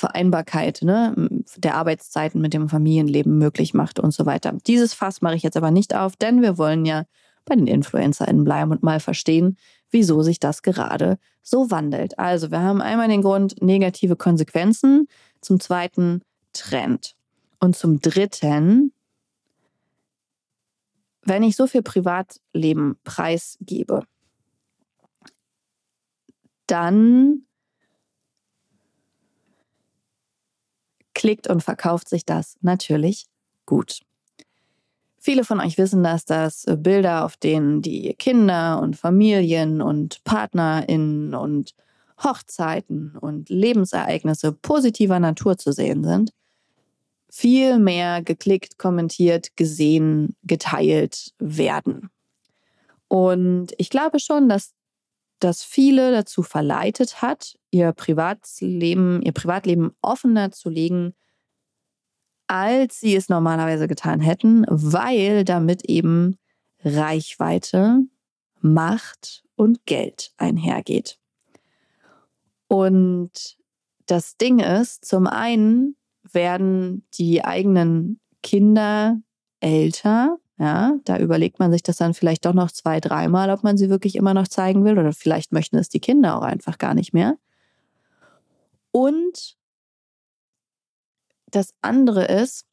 Vereinbarkeit 0.00 0.80
ne, 0.82 1.14
der 1.58 1.76
Arbeitszeiten 1.76 2.40
mit 2.40 2.54
dem 2.54 2.68
Familienleben 2.68 3.36
möglich 3.36 3.74
macht 3.74 4.00
und 4.00 4.12
so 4.12 4.24
weiter. 4.24 4.56
Dieses 4.66 4.94
Fass 4.94 5.20
mache 5.20 5.36
ich 5.36 5.42
jetzt 5.42 5.58
aber 5.58 5.70
nicht 5.70 5.94
auf, 5.94 6.16
denn 6.16 6.40
wir 6.40 6.56
wollen 6.56 6.86
ja 6.86 7.04
bei 7.44 7.54
den 7.54 7.66
InfluencerInnen 7.66 8.42
bleiben 8.42 8.70
und 8.70 8.82
mal 8.82 8.98
verstehen, 8.98 9.56
wieso 9.90 10.22
sich 10.22 10.40
das 10.40 10.62
gerade 10.62 11.18
so 11.42 11.70
wandelt. 11.70 12.18
Also, 12.18 12.50
wir 12.50 12.60
haben 12.60 12.80
einmal 12.80 13.08
den 13.08 13.22
Grund 13.22 13.60
negative 13.62 14.16
Konsequenzen, 14.16 15.06
zum 15.40 15.60
zweiten 15.60 16.22
Trend 16.52 17.14
und 17.60 17.76
zum 17.76 18.00
dritten, 18.00 18.92
wenn 21.22 21.42
ich 21.42 21.56
so 21.56 21.66
viel 21.66 21.82
Privatleben 21.82 22.96
preisgebe, 23.04 24.04
dann 26.66 27.42
klickt 31.20 31.48
und 31.48 31.62
verkauft 31.62 32.08
sich 32.08 32.24
das 32.24 32.56
natürlich 32.62 33.26
gut. 33.66 34.00
Viele 35.18 35.44
von 35.44 35.60
euch 35.60 35.76
wissen 35.76 36.02
das, 36.02 36.24
dass 36.24 36.64
Bilder, 36.78 37.26
auf 37.26 37.36
denen 37.36 37.82
die 37.82 38.14
Kinder 38.14 38.80
und 38.80 38.96
Familien 38.96 39.82
und 39.82 40.24
PartnerInnen 40.24 41.34
und 41.34 41.74
Hochzeiten 42.24 43.18
und 43.20 43.50
Lebensereignisse 43.50 44.52
positiver 44.52 45.20
Natur 45.20 45.58
zu 45.58 45.72
sehen 45.72 46.04
sind, 46.04 46.32
viel 47.28 47.78
mehr 47.78 48.22
geklickt, 48.22 48.78
kommentiert, 48.78 49.54
gesehen, 49.56 50.36
geteilt 50.44 51.34
werden. 51.38 52.08
Und 53.08 53.74
ich 53.76 53.90
glaube 53.90 54.20
schon, 54.20 54.48
dass 54.48 54.72
das 55.40 55.62
viele 55.62 56.12
dazu 56.12 56.42
verleitet 56.42 57.22
hat, 57.22 57.58
ihr 57.70 57.92
Privatleben, 57.92 59.22
ihr 59.22 59.32
Privatleben 59.32 59.92
offener 60.02 60.52
zu 60.52 60.68
legen, 60.68 61.14
als 62.46 63.00
sie 63.00 63.14
es 63.14 63.28
normalerweise 63.28 63.88
getan 63.88 64.20
hätten, 64.20 64.64
weil 64.68 65.44
damit 65.44 65.84
eben 65.84 66.36
Reichweite, 66.84 68.00
Macht 68.60 69.44
und 69.56 69.86
Geld 69.86 70.32
einhergeht. 70.36 71.18
Und 72.68 73.56
das 74.06 74.36
Ding 74.36 74.58
ist, 74.58 75.04
zum 75.04 75.26
einen 75.26 75.96
werden 76.32 77.06
die 77.14 77.44
eigenen 77.44 78.20
Kinder 78.42 79.20
älter. 79.60 80.38
Ja, 80.60 80.98
da 81.04 81.16
überlegt 81.16 81.58
man 81.58 81.72
sich 81.72 81.82
das 81.82 81.96
dann 81.96 82.12
vielleicht 82.12 82.44
doch 82.44 82.52
noch 82.52 82.70
zwei, 82.70 83.00
dreimal, 83.00 83.48
ob 83.48 83.64
man 83.64 83.78
sie 83.78 83.88
wirklich 83.88 84.14
immer 84.14 84.34
noch 84.34 84.46
zeigen 84.46 84.84
will. 84.84 84.98
Oder 84.98 85.14
vielleicht 85.14 85.52
möchten 85.52 85.78
es 85.78 85.88
die 85.88 86.00
Kinder 86.00 86.36
auch 86.36 86.42
einfach 86.42 86.76
gar 86.76 86.92
nicht 86.92 87.14
mehr. 87.14 87.38
Und 88.92 89.56
das 91.50 91.72
andere 91.80 92.26
ist, 92.26 92.66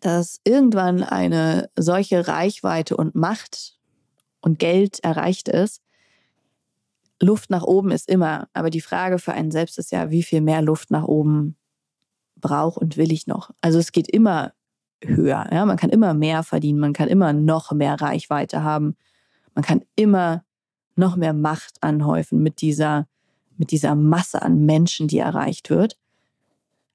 dass 0.00 0.42
irgendwann 0.44 1.02
eine 1.02 1.70
solche 1.74 2.28
Reichweite 2.28 2.98
und 2.98 3.14
Macht 3.14 3.78
und 4.42 4.58
Geld 4.58 5.00
erreicht 5.02 5.48
ist. 5.48 5.80
Luft 7.18 7.48
nach 7.48 7.62
oben 7.62 7.92
ist 7.92 8.10
immer, 8.10 8.50
aber 8.52 8.68
die 8.68 8.82
Frage 8.82 9.18
für 9.18 9.32
einen 9.32 9.50
selbst 9.50 9.78
ist 9.78 9.90
ja, 9.90 10.10
wie 10.10 10.22
viel 10.22 10.42
mehr 10.42 10.60
Luft 10.60 10.90
nach 10.90 11.04
oben 11.04 11.56
brauche 12.36 12.78
und 12.78 12.98
will 12.98 13.10
ich 13.10 13.26
noch? 13.26 13.52
Also 13.62 13.78
es 13.78 13.90
geht 13.90 14.10
immer 14.10 14.52
höher, 15.06 15.46
ja, 15.52 15.64
man 15.64 15.76
kann 15.76 15.90
immer 15.90 16.14
mehr 16.14 16.42
verdienen, 16.42 16.78
man 16.78 16.92
kann 16.92 17.08
immer 17.08 17.32
noch 17.32 17.72
mehr 17.72 18.00
Reichweite 18.00 18.62
haben, 18.62 18.96
man 19.54 19.64
kann 19.64 19.82
immer 19.96 20.44
noch 20.96 21.16
mehr 21.16 21.32
Macht 21.32 21.82
anhäufen 21.82 22.42
mit 22.42 22.60
dieser 22.60 23.06
mit 23.56 23.70
dieser 23.70 23.94
Masse 23.94 24.42
an 24.42 24.66
Menschen, 24.66 25.06
die 25.06 25.18
erreicht 25.18 25.70
wird 25.70 25.96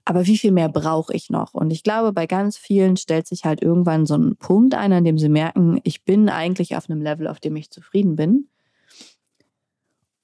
aber 0.10 0.26
wie 0.26 0.40
viel 0.40 0.52
mehr 0.52 0.70
brauche 0.70 1.14
ich 1.14 1.30
noch? 1.30 1.54
Und 1.54 1.70
ich 1.70 1.84
glaube, 1.84 2.14
bei 2.14 2.26
ganz 2.26 2.58
vielen 2.58 2.98
stellt 2.98 3.28
sich 3.28 3.46
halt 3.46 3.62
irgendwann 3.62 4.08
so 4.08 4.16
ein 4.16 4.38
Punkt 4.38 4.74
ein, 4.74 4.92
an 4.92 5.04
dem 5.04 5.20
sie 5.20 5.30
merken, 5.30 5.80
ich 5.84 6.04
bin 6.04 6.30
eigentlich 6.30 6.76
auf 6.76 6.90
einem 6.90 7.04
Level, 7.04 7.28
auf 7.28 7.40
dem 7.40 7.56
ich 7.56 7.70
zufrieden 7.70 8.16
bin. 8.16 8.50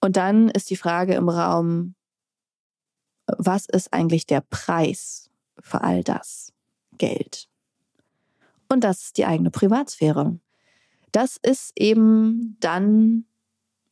Und 0.01 0.17
dann 0.17 0.49
ist 0.49 0.71
die 0.71 0.75
Frage 0.75 1.13
im 1.13 1.29
Raum, 1.29 1.93
was 3.27 3.67
ist 3.67 3.93
eigentlich 3.93 4.25
der 4.25 4.41
Preis 4.41 5.29
für 5.59 5.81
all 5.81 6.03
das 6.03 6.51
Geld? 6.97 7.47
Und 8.69 8.83
das 8.83 9.01
ist 9.03 9.17
die 9.17 9.25
eigene 9.25 9.51
Privatsphäre. 9.51 10.39
Das 11.11 11.37
ist 11.41 11.71
eben 11.75 12.57
dann 12.59 13.25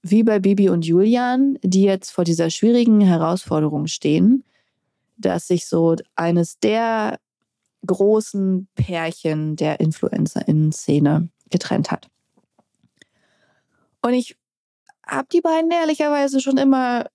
wie 0.02 0.24
bei 0.24 0.40
Bibi 0.40 0.70
und 0.70 0.86
Julian, 0.86 1.58
die 1.64 1.84
jetzt 1.84 2.12
vor 2.12 2.26
dieser 2.26 2.50
schwierigen 2.50 3.00
Herausforderung 3.00 3.88
stehen 3.88 4.44
dass 5.18 5.48
sich 5.48 5.68
so 5.68 5.96
eines 6.16 6.60
der 6.60 7.20
großen 7.86 8.68
Pärchen 8.76 9.56
der 9.56 9.80
InfluencerInnen-Szene 9.80 11.30
getrennt 11.50 11.92
hat. 11.92 12.10
Und 14.02 14.14
ich 14.14 14.38
habe 15.06 15.28
die 15.32 15.42
beiden 15.42 15.72
ehrlicherweise 15.72 16.40
schon 16.40 16.58
immer 16.58 17.08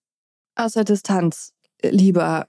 aus 0.55 0.73
der 0.73 0.85
Distanz 0.85 1.55
lieber 1.83 2.49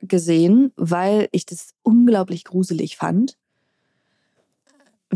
gesehen, 0.00 0.72
weil 0.76 1.28
ich 1.32 1.46
das 1.46 1.74
unglaublich 1.82 2.44
gruselig 2.44 2.96
fand, 2.96 3.36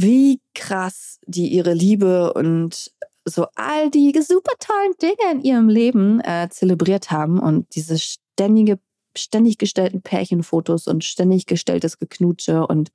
wie 0.02 0.40
krass 0.54 1.18
die 1.26 1.48
ihre 1.48 1.74
Liebe 1.74 2.32
und 2.32 2.92
so 3.24 3.46
all 3.54 3.90
die 3.90 4.12
super 4.20 4.52
tollen 4.58 4.94
Dinge 5.00 5.32
in 5.32 5.40
ihrem 5.42 5.68
Leben 5.68 6.20
äh, 6.20 6.48
zelebriert 6.50 7.10
haben 7.10 7.38
und 7.38 7.74
diese 7.74 7.98
ständige 7.98 8.78
ständig 9.16 9.58
gestellten 9.58 10.00
Pärchenfotos 10.02 10.86
und 10.86 11.04
ständig 11.04 11.46
gestelltes 11.46 11.98
Geknutsche 11.98 12.66
und 12.66 12.90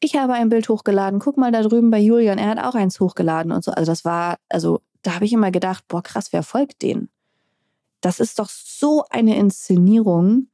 ich 0.00 0.16
habe 0.16 0.34
ein 0.34 0.50
Bild 0.50 0.68
hochgeladen, 0.68 1.18
guck 1.18 1.38
mal 1.38 1.50
da 1.50 1.62
drüben 1.62 1.90
bei 1.90 1.98
Julian, 1.98 2.38
er 2.38 2.50
hat 2.50 2.58
auch 2.58 2.74
eins 2.74 3.00
hochgeladen 3.00 3.52
und 3.52 3.64
so. 3.64 3.72
Also 3.72 3.90
das 3.90 4.04
war, 4.04 4.36
also 4.50 4.80
da 5.02 5.14
habe 5.14 5.24
ich 5.24 5.32
immer 5.32 5.50
gedacht, 5.50 5.84
boah 5.88 6.02
krass, 6.02 6.32
wer 6.32 6.42
folgt 6.42 6.82
denen? 6.82 7.08
Das 8.02 8.20
ist 8.20 8.38
doch 8.38 8.50
so 8.50 9.04
eine 9.08 9.36
Inszenierung. 9.36 10.48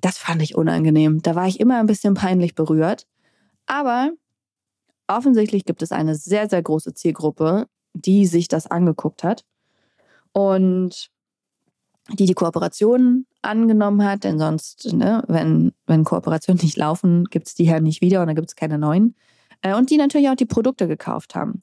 Das 0.00 0.18
fand 0.18 0.42
ich 0.42 0.56
unangenehm. 0.56 1.22
Da 1.22 1.36
war 1.36 1.46
ich 1.46 1.60
immer 1.60 1.78
ein 1.78 1.86
bisschen 1.86 2.14
peinlich 2.14 2.56
berührt. 2.56 3.06
Aber 3.66 4.10
offensichtlich 5.16 5.64
gibt 5.64 5.82
es 5.82 5.92
eine 5.92 6.14
sehr, 6.14 6.48
sehr 6.48 6.62
große 6.62 6.94
Zielgruppe, 6.94 7.66
die 7.94 8.26
sich 8.26 8.48
das 8.48 8.66
angeguckt 8.66 9.24
hat. 9.24 9.44
Und 10.32 11.10
die 12.10 12.26
die 12.26 12.34
Kooperation 12.34 13.26
angenommen 13.42 14.04
hat, 14.04 14.24
denn 14.24 14.38
sonst, 14.38 14.92
ne, 14.92 15.22
wenn, 15.28 15.72
wenn 15.86 16.04
Kooperationen 16.04 16.60
nicht 16.62 16.76
laufen, 16.76 17.24
gibt 17.26 17.48
es 17.48 17.54
die 17.54 17.64
ja 17.64 17.80
nicht 17.80 18.00
wieder 18.00 18.20
und 18.20 18.26
dann 18.26 18.36
gibt 18.36 18.48
es 18.48 18.56
keine 18.56 18.78
neuen. 18.78 19.14
Äh, 19.62 19.74
und 19.74 19.90
die 19.90 19.96
natürlich 19.96 20.28
auch 20.28 20.34
die 20.34 20.46
Produkte 20.46 20.88
gekauft 20.88 21.34
haben. 21.34 21.62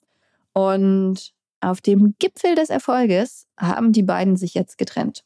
Und 0.54 1.34
auf 1.62 1.82
dem 1.82 2.16
Gipfel 2.20 2.56
des 2.56 2.70
Erfolges 2.70 3.48
haben 3.58 3.92
die 3.92 4.04
beiden 4.04 4.38
sich 4.38 4.54
jetzt 4.54 4.78
getrennt. 4.78 5.24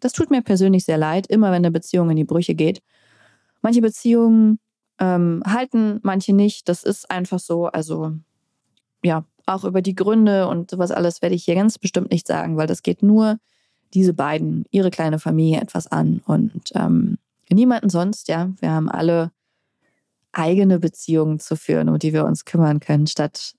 Das 0.00 0.12
tut 0.12 0.30
mir 0.30 0.42
persönlich 0.42 0.84
sehr 0.84 0.98
leid, 0.98 1.26
immer 1.26 1.48
wenn 1.48 1.56
eine 1.56 1.70
Beziehung 1.70 2.10
in 2.10 2.16
die 2.16 2.24
Brüche 2.24 2.54
geht. 2.54 2.80
Manche 3.62 3.80
Beziehungen 3.80 4.58
ähm, 4.98 5.42
halten, 5.46 6.00
manche 6.02 6.32
nicht. 6.32 6.68
Das 6.68 6.84
ist 6.84 7.10
einfach 7.10 7.38
so. 7.38 7.66
Also 7.66 8.12
ja, 9.02 9.24
auch 9.46 9.64
über 9.64 9.82
die 9.82 9.94
Gründe 9.94 10.48
und 10.48 10.70
sowas 10.70 10.90
alles 10.90 11.22
werde 11.22 11.34
ich 11.34 11.44
hier 11.44 11.54
ganz 11.54 11.78
bestimmt 11.78 12.10
nicht 12.10 12.26
sagen, 12.26 12.56
weil 12.56 12.66
das 12.66 12.82
geht 12.82 13.02
nur 13.02 13.38
diese 13.92 14.14
beiden, 14.14 14.64
ihre 14.70 14.90
kleine 14.90 15.18
Familie 15.18 15.60
etwas 15.60 15.86
an 15.86 16.20
und 16.26 16.72
ähm, 16.74 17.18
niemanden 17.50 17.90
sonst, 17.90 18.28
ja. 18.28 18.50
Wir 18.60 18.70
haben 18.70 18.88
alle 18.88 19.30
eigene 20.32 20.80
Beziehungen 20.80 21.38
zu 21.38 21.56
führen, 21.56 21.88
um 21.88 21.98
die 21.98 22.12
wir 22.12 22.24
uns 22.24 22.44
kümmern 22.44 22.80
können, 22.80 23.06
statt 23.06 23.54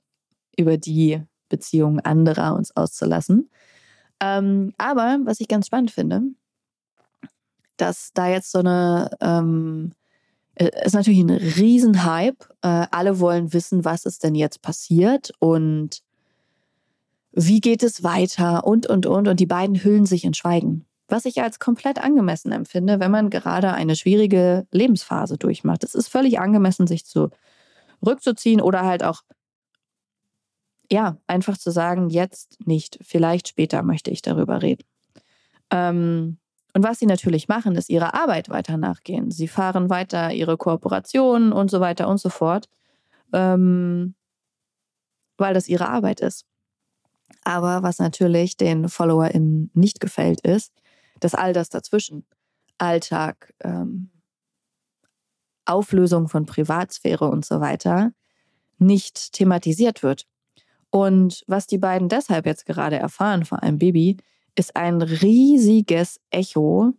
über 0.58 0.78
die 0.78 1.22
Beziehungen 1.48 2.00
anderer 2.00 2.56
uns 2.56 2.76
auszulassen. 2.76 3.50
Ähm, 4.20 4.74
aber 4.78 5.20
was 5.24 5.40
ich 5.40 5.48
ganz 5.48 5.68
spannend 5.68 5.92
finde, 5.92 6.22
dass 7.78 8.12
da 8.14 8.28
jetzt 8.28 8.52
so 8.52 8.60
eine 8.60 9.12
ähm, 9.22 9.92
ist 10.56 10.94
natürlich 10.94 11.20
ein 11.20 11.30
Riesenhype. 11.30 12.46
Äh, 12.62 12.88
alle 12.92 13.20
wollen 13.20 13.54
wissen, 13.54 13.84
was 13.86 14.06
ist 14.06 14.24
denn 14.24 14.36
jetzt 14.36 14.62
passiert 14.62 15.32
und 15.40 16.02
wie 17.34 17.60
geht 17.60 17.84
es 17.84 18.04
weiter 18.04 18.66
und, 18.66 18.88
und, 18.88 19.06
und. 19.06 19.28
Und 19.28 19.40
die 19.40 19.46
beiden 19.46 19.84
hüllen 19.84 20.06
sich 20.06 20.24
in 20.24 20.34
Schweigen. 20.34 20.86
Was 21.08 21.26
ich 21.26 21.42
als 21.42 21.60
komplett 21.60 22.00
angemessen 22.00 22.52
empfinde, 22.52 23.00
wenn 23.00 23.12
man 23.12 23.30
gerade 23.30 23.74
eine 23.74 23.96
schwierige 23.96 24.66
Lebensphase 24.72 25.38
durchmacht. 25.38 25.84
Es 25.84 25.94
ist 25.94 26.08
völlig 26.08 26.40
angemessen, 26.40 26.88
sich 26.88 27.04
zurückzuziehen 27.06 28.62
oder 28.62 28.84
halt 28.84 29.04
auch, 29.04 29.22
ja, 30.90 31.18
einfach 31.28 31.58
zu 31.58 31.72
sagen, 31.72 32.10
jetzt 32.10 32.66
nicht, 32.66 32.98
vielleicht 33.02 33.50
später 33.50 33.84
möchte 33.84 34.10
ich 34.10 34.22
darüber 34.22 34.62
reden. 34.62 34.84
Ähm, 35.70 36.38
und 36.76 36.84
was 36.84 37.00
sie 37.00 37.06
natürlich 37.06 37.48
machen, 37.48 37.76
ist 37.76 37.90
ihre 37.90 38.14
Arbeit 38.14 38.50
weiter 38.50 38.76
nachgehen. 38.76 39.32
Sie 39.32 39.48
fahren 39.48 39.90
weiter 39.90 40.34
ihre 40.34 40.58
Kooperationen 40.58 41.54
und 41.54 41.72
so 41.72 41.80
weiter 41.80 42.10
und 42.10 42.18
so 42.18 42.28
fort, 42.28 42.68
ähm, 43.32 44.14
weil 45.38 45.54
das 45.54 45.70
ihre 45.70 45.88
Arbeit 45.88 46.20
ist. 46.20 46.46
Aber 47.46 47.82
was 47.82 48.00
natürlich 48.00 48.58
den 48.58 48.90
FollowerInnen 48.90 49.72
nicht 49.74 50.02
gefällt, 50.02 50.42
ist, 50.42 50.74
dass 51.22 51.34
all 51.34 51.54
das 51.54 51.70
dazwischen, 51.70 52.26
Alltag, 52.78 53.54
ähm, 53.62 54.10
Auflösung 55.64 56.28
von 56.28 56.46
Privatsphäre 56.46 57.30
und 57.30 57.46
so 57.46 57.62
weiter, 57.62 58.12
nicht 58.80 59.32
thematisiert 59.32 60.04
wird. 60.04 60.28
Und 60.90 61.46
was 61.48 61.68
die 61.68 61.78
beiden 61.78 62.10
deshalb 62.10 62.46
jetzt 62.46 62.66
gerade 62.66 62.98
erfahren, 62.98 63.46
vor 63.46 63.64
allem 63.64 63.78
Baby, 63.78 64.18
ist 64.56 64.76
ein 64.76 65.02
riesiges 65.02 66.20
Echo 66.30 66.94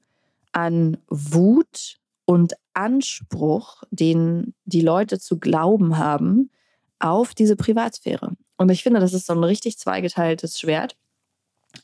an 0.52 0.98
Wut 1.08 1.96
und 2.24 2.54
Anspruch, 2.74 3.82
den 3.90 4.54
die 4.64 4.80
Leute 4.80 5.18
zu 5.18 5.38
glauben 5.38 5.98
haben, 5.98 6.50
auf 6.98 7.34
diese 7.34 7.56
Privatsphäre. 7.56 8.36
Und 8.56 8.70
ich 8.70 8.82
finde, 8.82 9.00
das 9.00 9.12
ist 9.12 9.26
so 9.26 9.34
ein 9.34 9.44
richtig 9.44 9.78
zweigeteiltes 9.78 10.58
Schwert. 10.58 10.96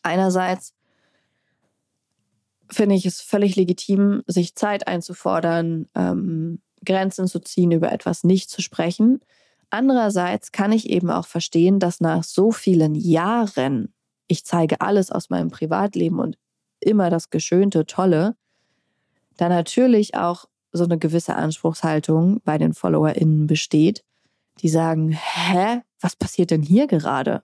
Einerseits 0.02 0.75
finde 2.71 2.95
ich 2.95 3.07
es 3.07 3.21
völlig 3.21 3.57
legitim, 3.57 4.23
sich 4.26 4.55
Zeit 4.55 4.87
einzufordern, 4.87 5.88
ähm, 5.95 6.61
Grenzen 6.85 7.29
zu 7.29 7.41
ziehen, 7.41 7.71
über 7.71 7.93
etwas 7.93 8.25
nicht 8.25 8.50
zu 8.50 8.62
sprechen. 8.62 9.21
Andererseits 9.71 10.52
kann 10.52 10.73
ich 10.73 10.91
eben 10.91 11.11
auch 11.11 11.26
verstehen, 11.26 11.79
dass 11.79 12.00
nach 12.00 12.25
so 12.25 12.50
vielen 12.50 12.95
Jahren, 12.95 13.93
ich 14.33 14.45
zeige 14.47 14.81
alles 14.81 15.12
aus 15.12 15.29
meinem 15.29 15.51
Privatleben 15.51 16.19
und 16.19 16.39
immer 16.81 17.11
das 17.11 17.29
Geschönte, 17.29 17.85
Tolle, 17.87 18.35
da 19.37 19.49
natürlich 19.49 20.15
auch 20.15 20.47
so 20.73 20.85
eine 20.85 20.99
gewisse 20.99 21.37
Anspruchshaltung 21.37 22.41
bei 22.45 22.57
den 22.57 22.73
FollowerInnen 22.73 23.47
besteht, 23.47 24.03
die 24.61 24.71
sagen, 24.71 25.11
hä, 25.11 25.83
was 26.01 26.17
passiert 26.17 26.51
denn 26.51 26.62
hier 26.62 26.87
gerade? 26.87 27.43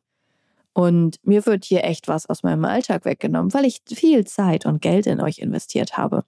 Und 0.72 1.16
mir 1.22 1.44
wird 1.44 1.64
hier 1.64 1.84
echt 1.84 2.08
was 2.08 2.26
aus 2.26 2.42
meinem 2.42 2.64
Alltag 2.64 3.04
weggenommen, 3.04 3.52
weil 3.52 3.66
ich 3.66 3.82
viel 3.86 4.26
Zeit 4.26 4.64
und 4.64 4.80
Geld 4.80 5.06
in 5.06 5.20
euch 5.20 5.38
investiert 5.38 5.98
habe. 5.98 6.24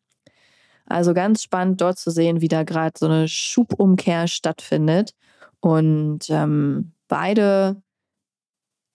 Also 0.85 1.15
ganz 1.15 1.43
spannend 1.43 1.81
dort 1.81 1.99
zu 1.99 2.11
sehen, 2.11 2.43
wie 2.43 2.49
da 2.49 2.65
gerade 2.65 2.99
so 2.99 3.07
eine 3.07 3.29
Schubumkehr 3.29 4.29
stattfindet 4.29 5.15
und 5.61 6.29
ähm, 6.29 6.93
beide 7.09 7.81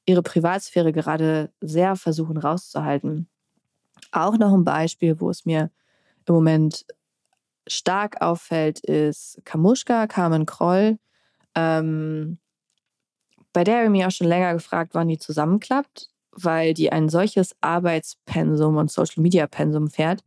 ihre 0.05 0.23
Privatsphäre 0.23 0.91
gerade 0.91 1.51
sehr 1.61 1.95
versuchen 1.95 2.37
rauszuhalten. 2.37 3.27
Auch 4.11 4.37
noch 4.37 4.53
ein 4.53 4.63
Beispiel, 4.63 5.19
wo 5.19 5.29
es 5.29 5.45
mir 5.45 5.71
im 6.25 6.35
Moment 6.35 6.85
stark 7.67 8.21
auffällt, 8.21 8.79
ist 8.81 9.41
Kamuschka, 9.45 10.07
Carmen 10.07 10.45
Kroll, 10.45 10.99
ähm, 11.55 12.37
bei 13.55 13.63
der 13.63 13.75
habe 13.75 13.85
ich 13.85 13.91
mich 13.91 14.05
auch 14.05 14.11
schon 14.11 14.27
länger 14.27 14.53
gefragt, 14.53 14.91
wann 14.93 15.07
die 15.07 15.17
zusammenklappt, 15.17 16.09
weil 16.31 16.73
die 16.73 16.91
ein 16.91 17.07
solches 17.07 17.55
Arbeitspensum 17.61 18.75
und 18.75 18.91
Social 18.91 19.23
Media 19.23 19.47
Pensum 19.47 19.89
fährt, 19.89 20.25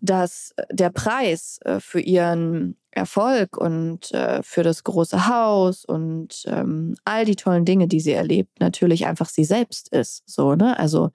dass 0.00 0.54
der 0.70 0.88
Preis 0.88 1.58
äh, 1.64 1.78
für 1.78 2.00
ihren 2.00 2.78
Erfolg 2.92 3.56
und 3.56 4.12
äh, 4.12 4.42
für 4.42 4.62
das 4.62 4.84
große 4.84 5.26
Haus 5.26 5.84
und 5.84 6.44
ähm, 6.46 6.94
all 7.04 7.24
die 7.24 7.36
tollen 7.36 7.64
Dinge, 7.64 7.88
die 7.88 8.00
sie 8.00 8.12
erlebt, 8.12 8.60
natürlich 8.60 9.06
einfach 9.06 9.28
sie 9.28 9.44
selbst 9.44 9.88
ist. 9.88 10.22
So, 10.26 10.54
ne? 10.54 10.78
Also 10.78 11.10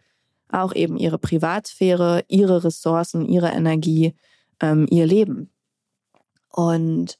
auch 0.49 0.73
eben 0.73 0.97
ihre 0.97 1.19
Privatsphäre, 1.19 2.23
ihre 2.27 2.63
Ressourcen, 2.63 3.25
ihre 3.25 3.49
Energie, 3.49 4.15
ähm, 4.59 4.87
ihr 4.89 5.05
Leben. 5.05 5.51
Und 6.51 7.19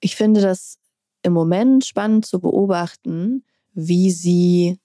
ich 0.00 0.16
finde 0.16 0.42
das 0.42 0.78
im 1.22 1.32
Moment 1.32 1.84
spannend 1.84 2.26
zu 2.26 2.40
beobachten, 2.40 3.44
wie 3.72 4.10
sie 4.10 4.78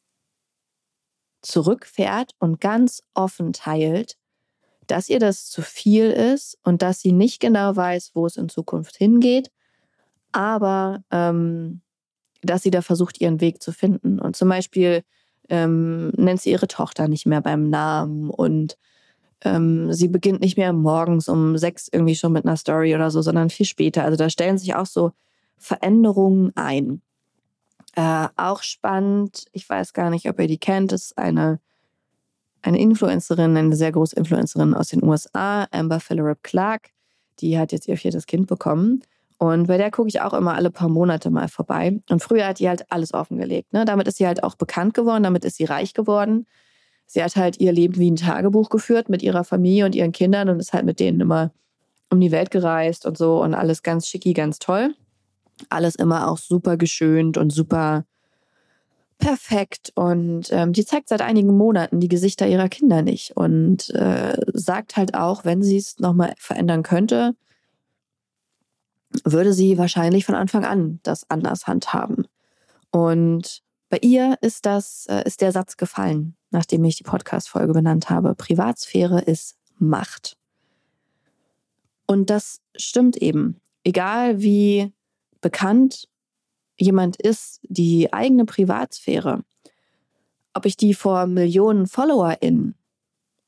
zurückfährt 1.41 2.33
und 2.39 2.61
ganz 2.61 3.03
offen 3.13 3.51
teilt, 3.51 4.15
dass 4.87 5.09
ihr 5.09 5.19
das 5.19 5.49
zu 5.49 5.61
viel 5.61 6.09
ist 6.09 6.57
und 6.63 6.81
dass 6.81 7.01
sie 7.01 7.11
nicht 7.11 7.39
genau 7.39 7.75
weiß, 7.75 8.11
wo 8.13 8.25
es 8.25 8.37
in 8.37 8.49
Zukunft 8.49 8.97
hingeht, 8.97 9.51
aber 10.31 11.03
ähm, 11.11 11.81
dass 12.41 12.63
sie 12.63 12.71
da 12.71 12.81
versucht, 12.81 13.21
ihren 13.21 13.41
Weg 13.41 13.61
zu 13.61 13.71
finden. 13.71 14.19
Und 14.19 14.35
zum 14.35 14.49
Beispiel 14.49 15.03
ähm, 15.49 16.09
nennt 16.17 16.41
sie 16.41 16.51
ihre 16.51 16.67
Tochter 16.67 17.07
nicht 17.07 17.25
mehr 17.25 17.41
beim 17.41 17.69
Namen 17.69 18.29
und 18.29 18.77
ähm, 19.43 19.91
sie 19.91 20.07
beginnt 20.07 20.41
nicht 20.41 20.57
mehr 20.57 20.73
morgens 20.73 21.27
um 21.27 21.57
sechs 21.57 21.87
irgendwie 21.91 22.15
schon 22.15 22.31
mit 22.31 22.45
einer 22.45 22.57
Story 22.57 22.95
oder 22.95 23.11
so, 23.11 23.21
sondern 23.21 23.49
viel 23.49 23.65
später. 23.65 24.03
Also 24.03 24.17
da 24.17 24.29
stellen 24.29 24.57
sich 24.57 24.75
auch 24.75 24.85
so 24.85 25.11
Veränderungen 25.57 26.51
ein. 26.55 27.01
Äh, 27.95 28.27
auch 28.37 28.63
spannend, 28.63 29.45
ich 29.51 29.67
weiß 29.67 29.93
gar 29.93 30.09
nicht, 30.09 30.29
ob 30.29 30.39
ihr 30.39 30.47
die 30.47 30.57
kennt, 30.57 30.91
ist 30.93 31.17
eine, 31.17 31.59
eine 32.61 32.79
Influencerin, 32.79 33.57
eine 33.57 33.75
sehr 33.75 33.91
große 33.91 34.15
Influencerin 34.15 34.73
aus 34.73 34.89
den 34.89 35.03
USA, 35.03 35.67
Amber 35.71 35.99
Philip 35.99 36.43
Clark. 36.43 36.89
Die 37.39 37.57
hat 37.57 37.71
jetzt 37.71 37.87
ihr 37.87 37.97
viertes 37.97 38.27
Kind 38.27 38.47
bekommen. 38.47 39.01
Und 39.37 39.67
bei 39.67 39.77
der 39.77 39.89
gucke 39.89 40.07
ich 40.07 40.21
auch 40.21 40.33
immer 40.33 40.53
alle 40.53 40.69
paar 40.69 40.89
Monate 40.89 41.31
mal 41.31 41.47
vorbei. 41.47 41.99
Und 42.09 42.21
früher 42.21 42.45
hat 42.45 42.59
die 42.59 42.69
halt 42.69 42.91
alles 42.91 43.13
offengelegt. 43.13 43.73
Ne? 43.73 43.85
Damit 43.85 44.07
ist 44.07 44.17
sie 44.17 44.27
halt 44.27 44.43
auch 44.43 44.53
bekannt 44.53 44.93
geworden, 44.93 45.23
damit 45.23 45.45
ist 45.45 45.57
sie 45.57 45.65
reich 45.65 45.95
geworden. 45.95 46.45
Sie 47.07 47.23
hat 47.23 47.35
halt 47.35 47.59
ihr 47.59 47.71
Leben 47.71 47.97
wie 47.97 48.11
ein 48.11 48.15
Tagebuch 48.17 48.69
geführt 48.69 49.09
mit 49.09 49.23
ihrer 49.23 49.43
Familie 49.43 49.85
und 49.85 49.95
ihren 49.95 50.11
Kindern 50.11 50.47
und 50.49 50.59
ist 50.59 50.73
halt 50.73 50.85
mit 50.85 50.99
denen 50.99 51.19
immer 51.19 51.51
um 52.11 52.19
die 52.19 52.31
Welt 52.31 52.51
gereist 52.51 53.05
und 53.05 53.17
so 53.17 53.41
und 53.41 53.55
alles 53.55 53.81
ganz 53.81 54.07
schicki, 54.07 54.33
ganz 54.33 54.59
toll. 54.59 54.93
Alles 55.69 55.95
immer 55.95 56.29
auch 56.29 56.37
super 56.37 56.77
geschönt 56.77 57.37
und 57.37 57.51
super 57.51 58.05
perfekt. 59.21 59.93
Und 59.95 60.51
ähm, 60.51 60.73
die 60.73 60.85
zeigt 60.85 61.07
seit 61.07 61.21
einigen 61.21 61.55
Monaten 61.55 62.01
die 62.01 62.09
Gesichter 62.09 62.47
ihrer 62.47 62.67
Kinder 62.67 63.01
nicht 63.01 63.37
und 63.37 63.89
äh, 63.91 64.35
sagt 64.53 64.97
halt 64.97 65.15
auch, 65.15 65.45
wenn 65.45 65.63
sie 65.63 65.77
es 65.77 65.99
nochmal 65.99 66.33
verändern 66.37 66.83
könnte, 66.83 67.35
würde 69.23 69.53
sie 69.53 69.77
wahrscheinlich 69.77 70.25
von 70.25 70.35
Anfang 70.35 70.65
an 70.65 70.99
das 71.03 71.29
anders 71.29 71.67
handhaben. 71.67 72.27
Und 72.91 73.61
bei 73.89 73.99
ihr 74.01 74.37
ist 74.41 74.65
das, 74.65 75.05
äh, 75.07 75.23
ist 75.25 75.41
der 75.41 75.51
Satz 75.51 75.77
gefallen, 75.77 76.35
nachdem 76.49 76.83
ich 76.83 76.97
die 76.97 77.03
Podcast-Folge 77.03 77.73
benannt 77.73 78.09
habe. 78.09 78.35
Privatsphäre 78.35 79.21
ist 79.21 79.57
Macht. 79.77 80.37
Und 82.05 82.29
das 82.29 82.61
stimmt 82.75 83.17
eben. 83.17 83.61
Egal 83.83 84.41
wie 84.41 84.93
bekannt 85.41 86.07
jemand 86.81 87.15
ist, 87.21 87.59
die 87.63 88.11
eigene 88.11 88.45
Privatsphäre, 88.45 89.43
ob 90.53 90.65
ich 90.65 90.77
die 90.77 90.93
vor 90.93 91.27
Millionen 91.27 91.87
FollowerInnen 91.87 92.75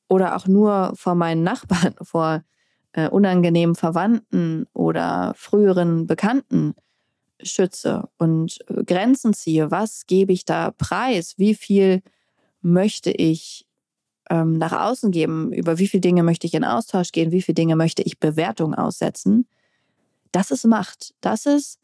oder 0.08 0.36
auch 0.36 0.48
nur 0.48 0.94
vor 0.96 1.16
meinen 1.16 1.44
Nachbarn, 1.44 1.96
vor 2.02 2.44
äh, 2.94 3.10
unangenehmen 3.10 3.76
Verwandten 3.76 4.68
oder 4.74 5.34
früheren 5.36 6.06
Bekannten 6.08 6.76
schütze 7.42 8.08
und 8.18 8.60
äh, 8.70 8.84
Grenzen 8.84 9.34
ziehe, 9.34 9.72
was 9.72 10.06
gebe 10.06 10.32
ich 10.32 10.46
da 10.46 10.72
preis, 10.72 11.34
wie 11.38 11.56
viel 11.56 12.02
möchte 12.62 13.12
ich 13.12 13.66
ähm, 14.30 14.58
nach 14.58 14.72
außen 14.72 15.12
geben, 15.12 15.52
über 15.52 15.80
wie 15.80 15.88
viele 15.88 16.02
Dinge 16.02 16.24
möchte 16.24 16.48
ich 16.48 16.54
in 16.54 16.64
Austausch 16.64 17.12
gehen, 17.12 17.32
wie 17.32 17.42
viele 17.42 17.56
Dinge 17.56 17.76
möchte 17.76 18.04
ich 18.04 18.20
Bewertung 18.20 18.74
aussetzen, 18.74 19.48
das 20.34 20.52
ist 20.52 20.66
Macht. 20.66 21.14
Das 21.22 21.46
ist, 21.46 21.80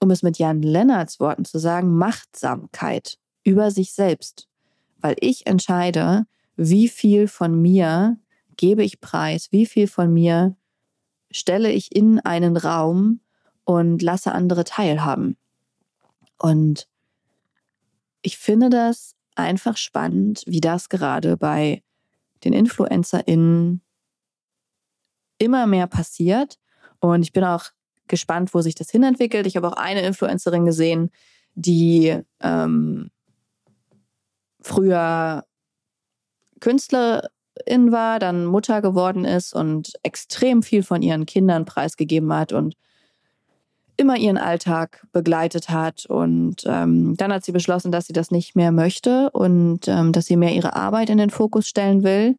um 0.00 0.10
es 0.10 0.22
mit 0.22 0.38
Jan 0.38 0.62
Lennarts 0.62 1.20
Worten 1.20 1.44
zu 1.44 1.58
sagen, 1.58 1.96
Machtsamkeit 1.96 3.18
über 3.44 3.70
sich 3.70 3.92
selbst. 3.92 4.48
Weil 5.00 5.16
ich 5.20 5.46
entscheide, 5.46 6.26
wie 6.56 6.88
viel 6.88 7.28
von 7.28 7.60
mir 7.60 8.18
gebe 8.56 8.82
ich 8.82 9.00
preis, 9.00 9.48
wie 9.50 9.66
viel 9.66 9.86
von 9.86 10.12
mir 10.12 10.56
stelle 11.30 11.70
ich 11.70 11.94
in 11.94 12.18
einen 12.20 12.56
Raum 12.56 13.20
und 13.64 14.02
lasse 14.02 14.32
andere 14.32 14.64
teilhaben. 14.64 15.36
Und 16.38 16.88
ich 18.22 18.36
finde 18.38 18.68
das 18.68 19.14
einfach 19.34 19.76
spannend, 19.76 20.42
wie 20.46 20.60
das 20.60 20.88
gerade 20.88 21.36
bei 21.36 21.82
den 22.44 22.52
InfluencerInnen 22.52 23.82
immer 25.38 25.66
mehr 25.66 25.86
passiert. 25.86 26.58
Und 26.98 27.22
ich 27.22 27.32
bin 27.32 27.44
auch 27.44 27.70
gespannt, 28.10 28.52
wo 28.52 28.60
sich 28.60 28.74
das 28.74 28.90
hinentwickelt. 28.90 29.46
Ich 29.46 29.56
habe 29.56 29.68
auch 29.68 29.76
eine 29.76 30.02
Influencerin 30.02 30.66
gesehen, 30.66 31.10
die 31.54 32.20
ähm, 32.42 33.10
früher 34.60 35.44
Künstlerin 36.60 37.22
war, 37.90 38.18
dann 38.18 38.44
Mutter 38.44 38.82
geworden 38.82 39.24
ist 39.24 39.54
und 39.54 39.94
extrem 40.02 40.62
viel 40.62 40.82
von 40.82 41.00
ihren 41.00 41.24
Kindern 41.24 41.64
preisgegeben 41.64 42.32
hat 42.32 42.52
und 42.52 42.76
immer 43.96 44.16
ihren 44.16 44.38
Alltag 44.38 45.06
begleitet 45.12 45.68
hat. 45.68 46.06
Und 46.06 46.64
ähm, 46.66 47.16
dann 47.16 47.32
hat 47.32 47.44
sie 47.44 47.52
beschlossen, 47.52 47.92
dass 47.92 48.06
sie 48.06 48.12
das 48.12 48.30
nicht 48.30 48.56
mehr 48.56 48.72
möchte 48.72 49.30
und 49.30 49.88
ähm, 49.88 50.12
dass 50.12 50.26
sie 50.26 50.36
mehr 50.36 50.54
ihre 50.54 50.74
Arbeit 50.74 51.10
in 51.10 51.18
den 51.18 51.30
Fokus 51.30 51.66
stellen 51.66 52.02
will. 52.02 52.36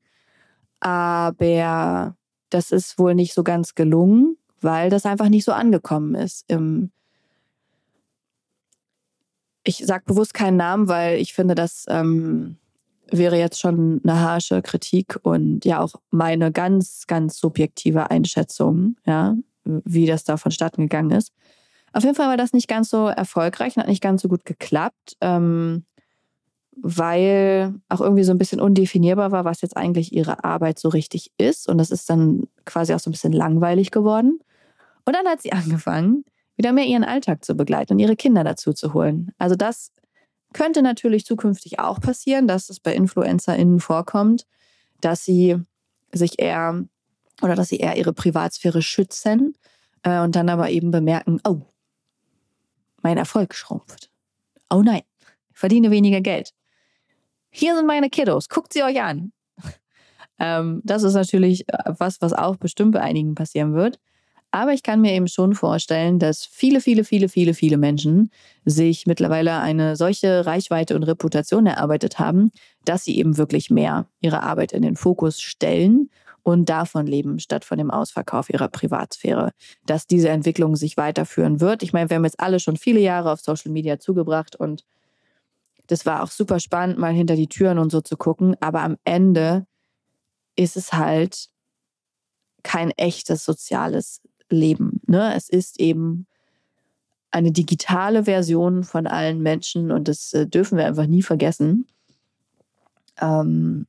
Aber 0.79 2.15
das 2.49 2.71
ist 2.71 2.97
wohl 2.97 3.15
nicht 3.15 3.33
so 3.33 3.43
ganz 3.43 3.75
gelungen, 3.75 4.37
weil 4.61 4.89
das 4.89 5.05
einfach 5.05 5.29
nicht 5.29 5.45
so 5.45 5.51
angekommen 5.51 6.15
ist. 6.15 6.45
Im 6.47 6.91
ich 9.63 9.77
sage 9.77 10.03
bewusst 10.05 10.33
keinen 10.33 10.57
Namen, 10.57 10.87
weil 10.87 11.19
ich 11.19 11.33
finde, 11.33 11.55
das 11.55 11.85
ähm, 11.87 12.57
wäre 13.11 13.37
jetzt 13.37 13.59
schon 13.59 14.01
eine 14.03 14.19
harsche 14.19 14.61
Kritik 14.61 15.19
und 15.23 15.65
ja 15.65 15.79
auch 15.79 15.95
meine 16.09 16.51
ganz, 16.51 17.05
ganz 17.07 17.37
subjektive 17.37 18.09
Einschätzung, 18.09 18.95
ja, 19.05 19.35
wie 19.63 20.05
das 20.05 20.23
da 20.23 20.37
vonstatten 20.37 20.83
gegangen 20.83 21.11
ist. 21.11 21.31
Auf 21.93 22.03
jeden 22.03 22.15
Fall 22.15 22.29
war 22.29 22.37
das 22.37 22.53
nicht 22.53 22.67
ganz 22.67 22.89
so 22.89 23.07
erfolgreich 23.07 23.75
und 23.75 23.83
hat 23.83 23.89
nicht 23.89 24.01
ganz 24.01 24.21
so 24.21 24.29
gut 24.29 24.45
geklappt, 24.45 25.17
ähm, 25.19 25.83
weil 26.81 27.75
auch 27.89 28.01
irgendwie 28.01 28.23
so 28.23 28.31
ein 28.31 28.37
bisschen 28.37 28.61
undefinierbar 28.61 29.31
war, 29.31 29.45
was 29.45 29.61
jetzt 29.61 29.75
eigentlich 29.75 30.13
ihre 30.13 30.43
Arbeit 30.43 30.79
so 30.79 30.89
richtig 30.89 31.31
ist. 31.37 31.67
Und 31.67 31.77
das 31.77 31.91
ist 31.91 32.09
dann 32.09 32.47
quasi 32.65 32.93
auch 32.93 32.99
so 32.99 33.09
ein 33.09 33.11
bisschen 33.11 33.33
langweilig 33.33 33.91
geworden. 33.91 34.39
Und 35.05 35.15
dann 35.15 35.27
hat 35.27 35.41
sie 35.41 35.51
angefangen, 35.51 36.25
wieder 36.57 36.73
mehr 36.73 36.85
ihren 36.85 37.03
Alltag 37.03 37.43
zu 37.43 37.55
begleiten 37.55 37.93
und 37.93 37.99
ihre 37.99 38.15
Kinder 38.15 38.43
dazu 38.43 38.73
zu 38.73 38.93
holen. 38.93 39.31
Also 39.37 39.55
das 39.55 39.91
könnte 40.53 40.81
natürlich 40.81 41.25
zukünftig 41.25 41.79
auch 41.79 41.99
passieren, 41.99 42.47
dass 42.47 42.69
es 42.69 42.79
bei 42.79 42.93
InfluencerInnen 42.93 43.79
vorkommt, 43.79 44.45
dass 44.99 45.25
sie 45.25 45.57
sich 46.11 46.39
eher 46.39 46.85
oder 47.41 47.55
dass 47.55 47.69
sie 47.69 47.77
eher 47.77 47.97
ihre 47.97 48.13
Privatsphäre 48.13 48.81
schützen 48.81 49.55
äh, 50.03 50.19
und 50.19 50.35
dann 50.35 50.49
aber 50.49 50.69
eben 50.69 50.91
bemerken, 50.91 51.39
oh, 51.47 51.61
mein 53.01 53.17
Erfolg 53.17 53.55
schrumpft. 53.55 54.11
Oh 54.69 54.81
nein, 54.83 55.01
ich 55.49 55.57
verdiene 55.57 55.89
weniger 55.89 56.21
Geld. 56.21 56.53
Hier 57.49 57.75
sind 57.75 57.87
meine 57.87 58.09
Kiddos, 58.09 58.47
guckt 58.47 58.73
sie 58.73 58.83
euch 58.83 59.01
an. 59.01 59.33
ähm, 60.39 60.81
das 60.83 61.03
ist 61.03 61.13
natürlich 61.13 61.67
äh, 61.69 61.93
was, 61.97 62.21
was 62.21 62.33
auch 62.33 62.57
bestimmt 62.57 62.91
bei 62.93 63.01
einigen 63.01 63.35
passieren 63.35 63.73
wird. 63.73 63.99
Aber 64.51 64.73
ich 64.73 64.83
kann 64.83 64.99
mir 64.99 65.13
eben 65.13 65.29
schon 65.29 65.55
vorstellen, 65.55 66.19
dass 66.19 66.45
viele, 66.45 66.81
viele, 66.81 67.05
viele, 67.05 67.29
viele, 67.29 67.53
viele 67.53 67.77
Menschen 67.77 68.29
sich 68.65 69.07
mittlerweile 69.07 69.59
eine 69.59 69.95
solche 69.95 70.45
Reichweite 70.45 70.95
und 70.95 71.03
Reputation 71.03 71.65
erarbeitet 71.65 72.19
haben, 72.19 72.51
dass 72.83 73.05
sie 73.05 73.17
eben 73.17 73.37
wirklich 73.37 73.69
mehr 73.69 74.07
ihre 74.19 74.43
Arbeit 74.43 74.73
in 74.73 74.81
den 74.81 74.97
Fokus 74.97 75.39
stellen 75.41 76.09
und 76.43 76.69
davon 76.69 77.07
leben, 77.07 77.39
statt 77.39 77.63
von 77.63 77.77
dem 77.77 77.91
Ausverkauf 77.91 78.49
ihrer 78.49 78.67
Privatsphäre. 78.67 79.51
Dass 79.85 80.05
diese 80.05 80.29
Entwicklung 80.29 80.75
sich 80.75 80.97
weiterführen 80.97 81.61
wird. 81.61 81.81
Ich 81.81 81.93
meine, 81.93 82.09
wir 82.09 82.17
haben 82.17 82.25
jetzt 82.25 82.39
alle 82.39 82.59
schon 82.59 82.75
viele 82.75 82.99
Jahre 82.99 83.31
auf 83.31 83.39
Social 83.39 83.71
Media 83.71 83.99
zugebracht 83.99 84.57
und 84.57 84.83
das 85.87 86.05
war 86.05 86.23
auch 86.23 86.31
super 86.31 86.59
spannend, 86.59 86.97
mal 86.97 87.13
hinter 87.13 87.35
die 87.35 87.47
Türen 87.47 87.77
und 87.77 87.91
so 87.91 88.01
zu 88.01 88.17
gucken. 88.17 88.55
Aber 88.59 88.81
am 88.81 88.97
Ende 89.03 89.65
ist 90.55 90.77
es 90.77 90.93
halt 90.93 91.49
kein 92.63 92.91
echtes 92.91 93.45
soziales 93.45 94.21
Leben. 94.51 95.01
Ne? 95.07 95.33
Es 95.35 95.49
ist 95.49 95.79
eben 95.79 96.27
eine 97.31 97.51
digitale 97.51 98.25
Version 98.25 98.83
von 98.83 99.07
allen 99.07 99.41
Menschen 99.41 99.91
und 99.91 100.07
das 100.07 100.33
äh, 100.33 100.47
dürfen 100.47 100.77
wir 100.77 100.85
einfach 100.85 101.07
nie 101.07 101.21
vergessen. 101.21 101.87
Ähm, 103.19 103.87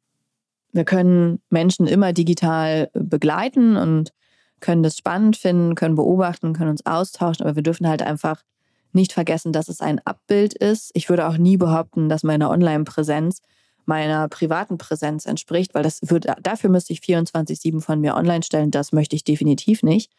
wir 0.72 0.84
können 0.84 1.40
Menschen 1.50 1.86
immer 1.86 2.12
digital 2.12 2.88
begleiten 2.94 3.76
und 3.76 4.12
können 4.60 4.82
das 4.82 4.96
spannend 4.96 5.36
finden, 5.36 5.74
können 5.74 5.96
beobachten, 5.96 6.54
können 6.54 6.70
uns 6.70 6.86
austauschen, 6.86 7.44
aber 7.44 7.56
wir 7.56 7.62
dürfen 7.62 7.88
halt 7.88 8.00
einfach 8.00 8.42
nicht 8.92 9.12
vergessen, 9.12 9.52
dass 9.52 9.68
es 9.68 9.80
ein 9.80 10.00
Abbild 10.04 10.54
ist. 10.54 10.90
Ich 10.94 11.08
würde 11.08 11.26
auch 11.26 11.36
nie 11.36 11.56
behaupten, 11.56 12.08
dass 12.08 12.22
meine 12.22 12.48
Online-Präsenz 12.48 13.42
meiner 13.84 14.28
privaten 14.28 14.78
Präsenz 14.78 15.26
entspricht, 15.26 15.74
weil 15.74 15.82
das 15.82 15.98
würde, 16.02 16.36
dafür 16.40 16.70
müsste 16.70 16.92
ich 16.92 17.00
24-7 17.00 17.80
von 17.80 18.00
mir 18.00 18.14
online 18.14 18.42
stellen. 18.44 18.70
Das 18.70 18.92
möchte 18.92 19.16
ich 19.16 19.24
definitiv 19.24 19.82
nicht. 19.82 20.12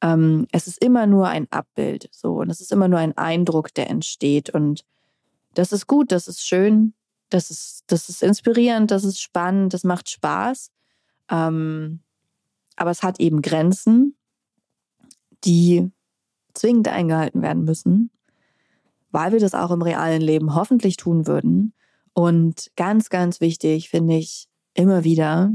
Ähm, 0.00 0.46
es 0.52 0.66
ist 0.66 0.82
immer 0.82 1.06
nur 1.06 1.28
ein 1.28 1.46
Abbild, 1.50 2.08
so 2.12 2.36
und 2.36 2.50
es 2.50 2.60
ist 2.60 2.72
immer 2.72 2.88
nur 2.88 2.98
ein 2.98 3.16
Eindruck, 3.16 3.74
der 3.74 3.90
entsteht 3.90 4.50
und 4.50 4.84
das 5.54 5.72
ist 5.72 5.86
gut, 5.86 6.12
das 6.12 6.28
ist 6.28 6.46
schön, 6.46 6.94
das 7.30 7.50
ist, 7.50 7.84
das 7.88 8.08
ist 8.08 8.22
inspirierend, 8.22 8.90
das 8.90 9.04
ist 9.04 9.20
spannend, 9.20 9.74
das 9.74 9.84
macht 9.84 10.08
Spaß. 10.08 10.70
Ähm, 11.30 12.00
aber 12.76 12.90
es 12.90 13.02
hat 13.02 13.18
eben 13.20 13.42
Grenzen, 13.42 14.16
die 15.44 15.90
zwingend 16.54 16.88
eingehalten 16.88 17.42
werden 17.42 17.64
müssen, 17.64 18.10
weil 19.10 19.32
wir 19.32 19.40
das 19.40 19.54
auch 19.54 19.70
im 19.70 19.82
realen 19.82 20.22
Leben 20.22 20.54
hoffentlich 20.54 20.96
tun 20.96 21.26
würden. 21.26 21.74
Und 22.12 22.70
ganz, 22.76 23.10
ganz 23.10 23.40
wichtig 23.40 23.90
finde 23.90 24.16
ich 24.16 24.48
immer 24.74 25.04
wieder, 25.04 25.52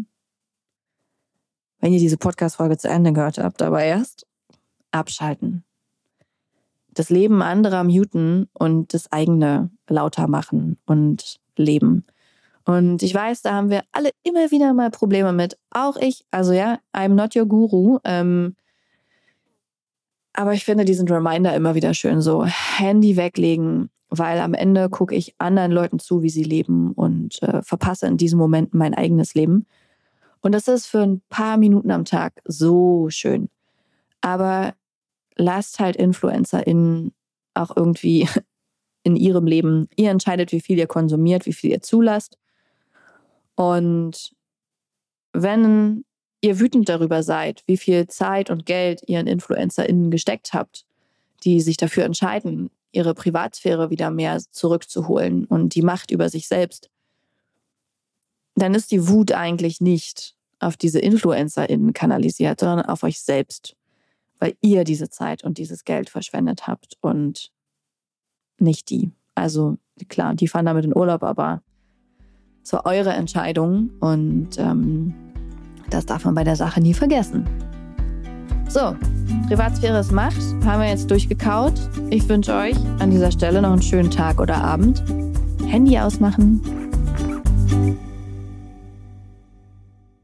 wenn 1.79 1.93
ihr 1.93 1.99
diese 1.99 2.17
Podcast-Folge 2.17 2.77
zu 2.77 2.87
Ende 2.87 3.13
gehört 3.13 3.37
habt, 3.37 3.61
aber 3.61 3.83
erst, 3.83 4.25
abschalten. 4.93 5.63
Das 6.93 7.09
Leben 7.09 7.41
anderer 7.41 7.83
muten 7.83 8.47
und 8.53 8.93
das 8.93 9.11
eigene 9.11 9.71
lauter 9.87 10.27
machen 10.27 10.77
und 10.85 11.39
leben. 11.57 12.05
Und 12.65 13.03
ich 13.03 13.13
weiß, 13.13 13.41
da 13.41 13.53
haben 13.53 13.69
wir 13.69 13.83
alle 13.91 14.11
immer 14.23 14.51
wieder 14.51 14.73
mal 14.73 14.89
Probleme 14.89 15.33
mit. 15.33 15.57
Auch 15.71 15.97
ich. 15.97 16.25
Also 16.31 16.53
ja, 16.53 16.79
I'm 16.93 17.09
not 17.09 17.35
your 17.35 17.45
guru. 17.45 17.99
Ähm, 18.03 18.55
aber 20.33 20.53
ich 20.53 20.65
finde 20.65 20.85
diesen 20.85 21.07
Reminder 21.07 21.53
immer 21.55 21.75
wieder 21.75 21.93
schön. 21.93 22.21
So 22.21 22.45
Handy 22.45 23.17
weglegen, 23.17 23.89
weil 24.09 24.39
am 24.39 24.53
Ende 24.53 24.89
gucke 24.89 25.15
ich 25.15 25.35
anderen 25.39 25.71
Leuten 25.71 25.99
zu, 25.99 26.23
wie 26.23 26.29
sie 26.29 26.43
leben 26.43 26.91
und 26.93 27.41
äh, 27.43 27.61
verpasse 27.61 28.07
in 28.07 28.17
diesem 28.17 28.39
Moment 28.39 28.73
mein 28.73 28.93
eigenes 28.93 29.35
Leben. 29.35 29.65
Und 30.41 30.53
das 30.53 30.67
ist 30.67 30.87
für 30.87 31.01
ein 31.01 31.21
paar 31.29 31.57
Minuten 31.57 31.91
am 31.91 32.05
Tag 32.05 32.41
so 32.45 33.09
schön. 33.09 33.49
Aber 34.21 34.73
lasst 35.35 35.79
halt 35.79 35.95
InfluencerInnen 35.95 37.13
auch 37.53 37.75
irgendwie 37.75 38.27
in 39.03 39.15
ihrem 39.15 39.47
Leben, 39.47 39.89
ihr 39.95 40.09
entscheidet, 40.11 40.51
wie 40.51 40.61
viel 40.61 40.77
ihr 40.77 40.87
konsumiert, 40.87 41.45
wie 41.45 41.53
viel 41.53 41.71
ihr 41.71 41.81
zulasst. 41.81 42.37
Und 43.55 44.33
wenn 45.33 46.05
ihr 46.41 46.59
wütend 46.59 46.89
darüber 46.89 47.23
seid, 47.23 47.63
wie 47.67 47.77
viel 47.77 48.07
Zeit 48.07 48.49
und 48.49 48.65
Geld 48.65 49.01
ihr 49.07 49.19
in 49.19 49.27
InfluencerInnen 49.27 50.11
gesteckt 50.11 50.53
habt, 50.53 50.85
die 51.43 51.61
sich 51.61 51.77
dafür 51.77 52.05
entscheiden, 52.05 52.69
ihre 52.91 53.13
Privatsphäre 53.13 53.89
wieder 53.89 54.11
mehr 54.11 54.39
zurückzuholen 54.51 55.45
und 55.45 55.75
die 55.75 55.81
Macht 55.81 56.11
über 56.11 56.29
sich 56.29 56.47
selbst, 56.47 56.89
dann 58.55 58.75
ist 58.75 58.91
die 58.91 59.07
Wut 59.07 59.31
eigentlich 59.31 59.81
nicht 59.81 60.35
auf 60.59 60.77
diese 60.77 60.99
InfluencerInnen 60.99 61.93
kanalisiert, 61.93 62.59
sondern 62.59 62.85
auf 62.85 63.03
euch 63.03 63.19
selbst 63.19 63.75
weil 64.43 64.57
ihr 64.59 64.83
diese 64.83 65.09
Zeit 65.09 65.45
und 65.45 65.57
dieses 65.57 65.85
Geld 65.85 66.09
verschwendet 66.09 66.67
habt 66.67 66.97
und 66.99 67.49
nicht 68.59 68.89
die. 68.89 69.13
Also 69.35 69.77
klar, 70.09 70.35
die 70.35 70.49
fahren 70.49 70.65
damit 70.65 70.83
in 70.83 70.93
Urlaub, 70.93 71.23
aber 71.23 71.61
es 72.61 72.73
war 72.73 72.85
eure 72.85 73.11
Entscheidung 73.13 73.91
und 74.01 74.49
ähm, 74.57 75.13
das 75.89 76.05
darf 76.05 76.25
man 76.25 76.35
bei 76.35 76.43
der 76.43 76.57
Sache 76.57 76.81
nie 76.81 76.93
vergessen. 76.93 77.45
So, 78.67 78.97
Privatsphäre 79.47 80.01
ist 80.01 80.11
Macht, 80.11 80.41
haben 80.65 80.81
wir 80.81 80.89
jetzt 80.89 81.09
durchgekaut. 81.09 81.75
Ich 82.09 82.27
wünsche 82.27 82.53
euch 82.53 82.75
an 82.99 83.11
dieser 83.11 83.31
Stelle 83.31 83.61
noch 83.61 83.71
einen 83.71 83.81
schönen 83.81 84.11
Tag 84.11 84.41
oder 84.41 84.57
Abend. 84.57 85.05
Handy 85.67 85.97
ausmachen. 85.97 86.59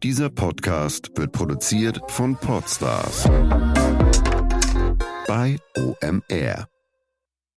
Dieser 0.03 0.29
Podcast 0.29 1.11
wird 1.15 1.31
produziert 1.31 2.01
von 2.09 2.35
Podstars 2.35 3.29
bei 5.29 5.59
OMR. 5.77 6.78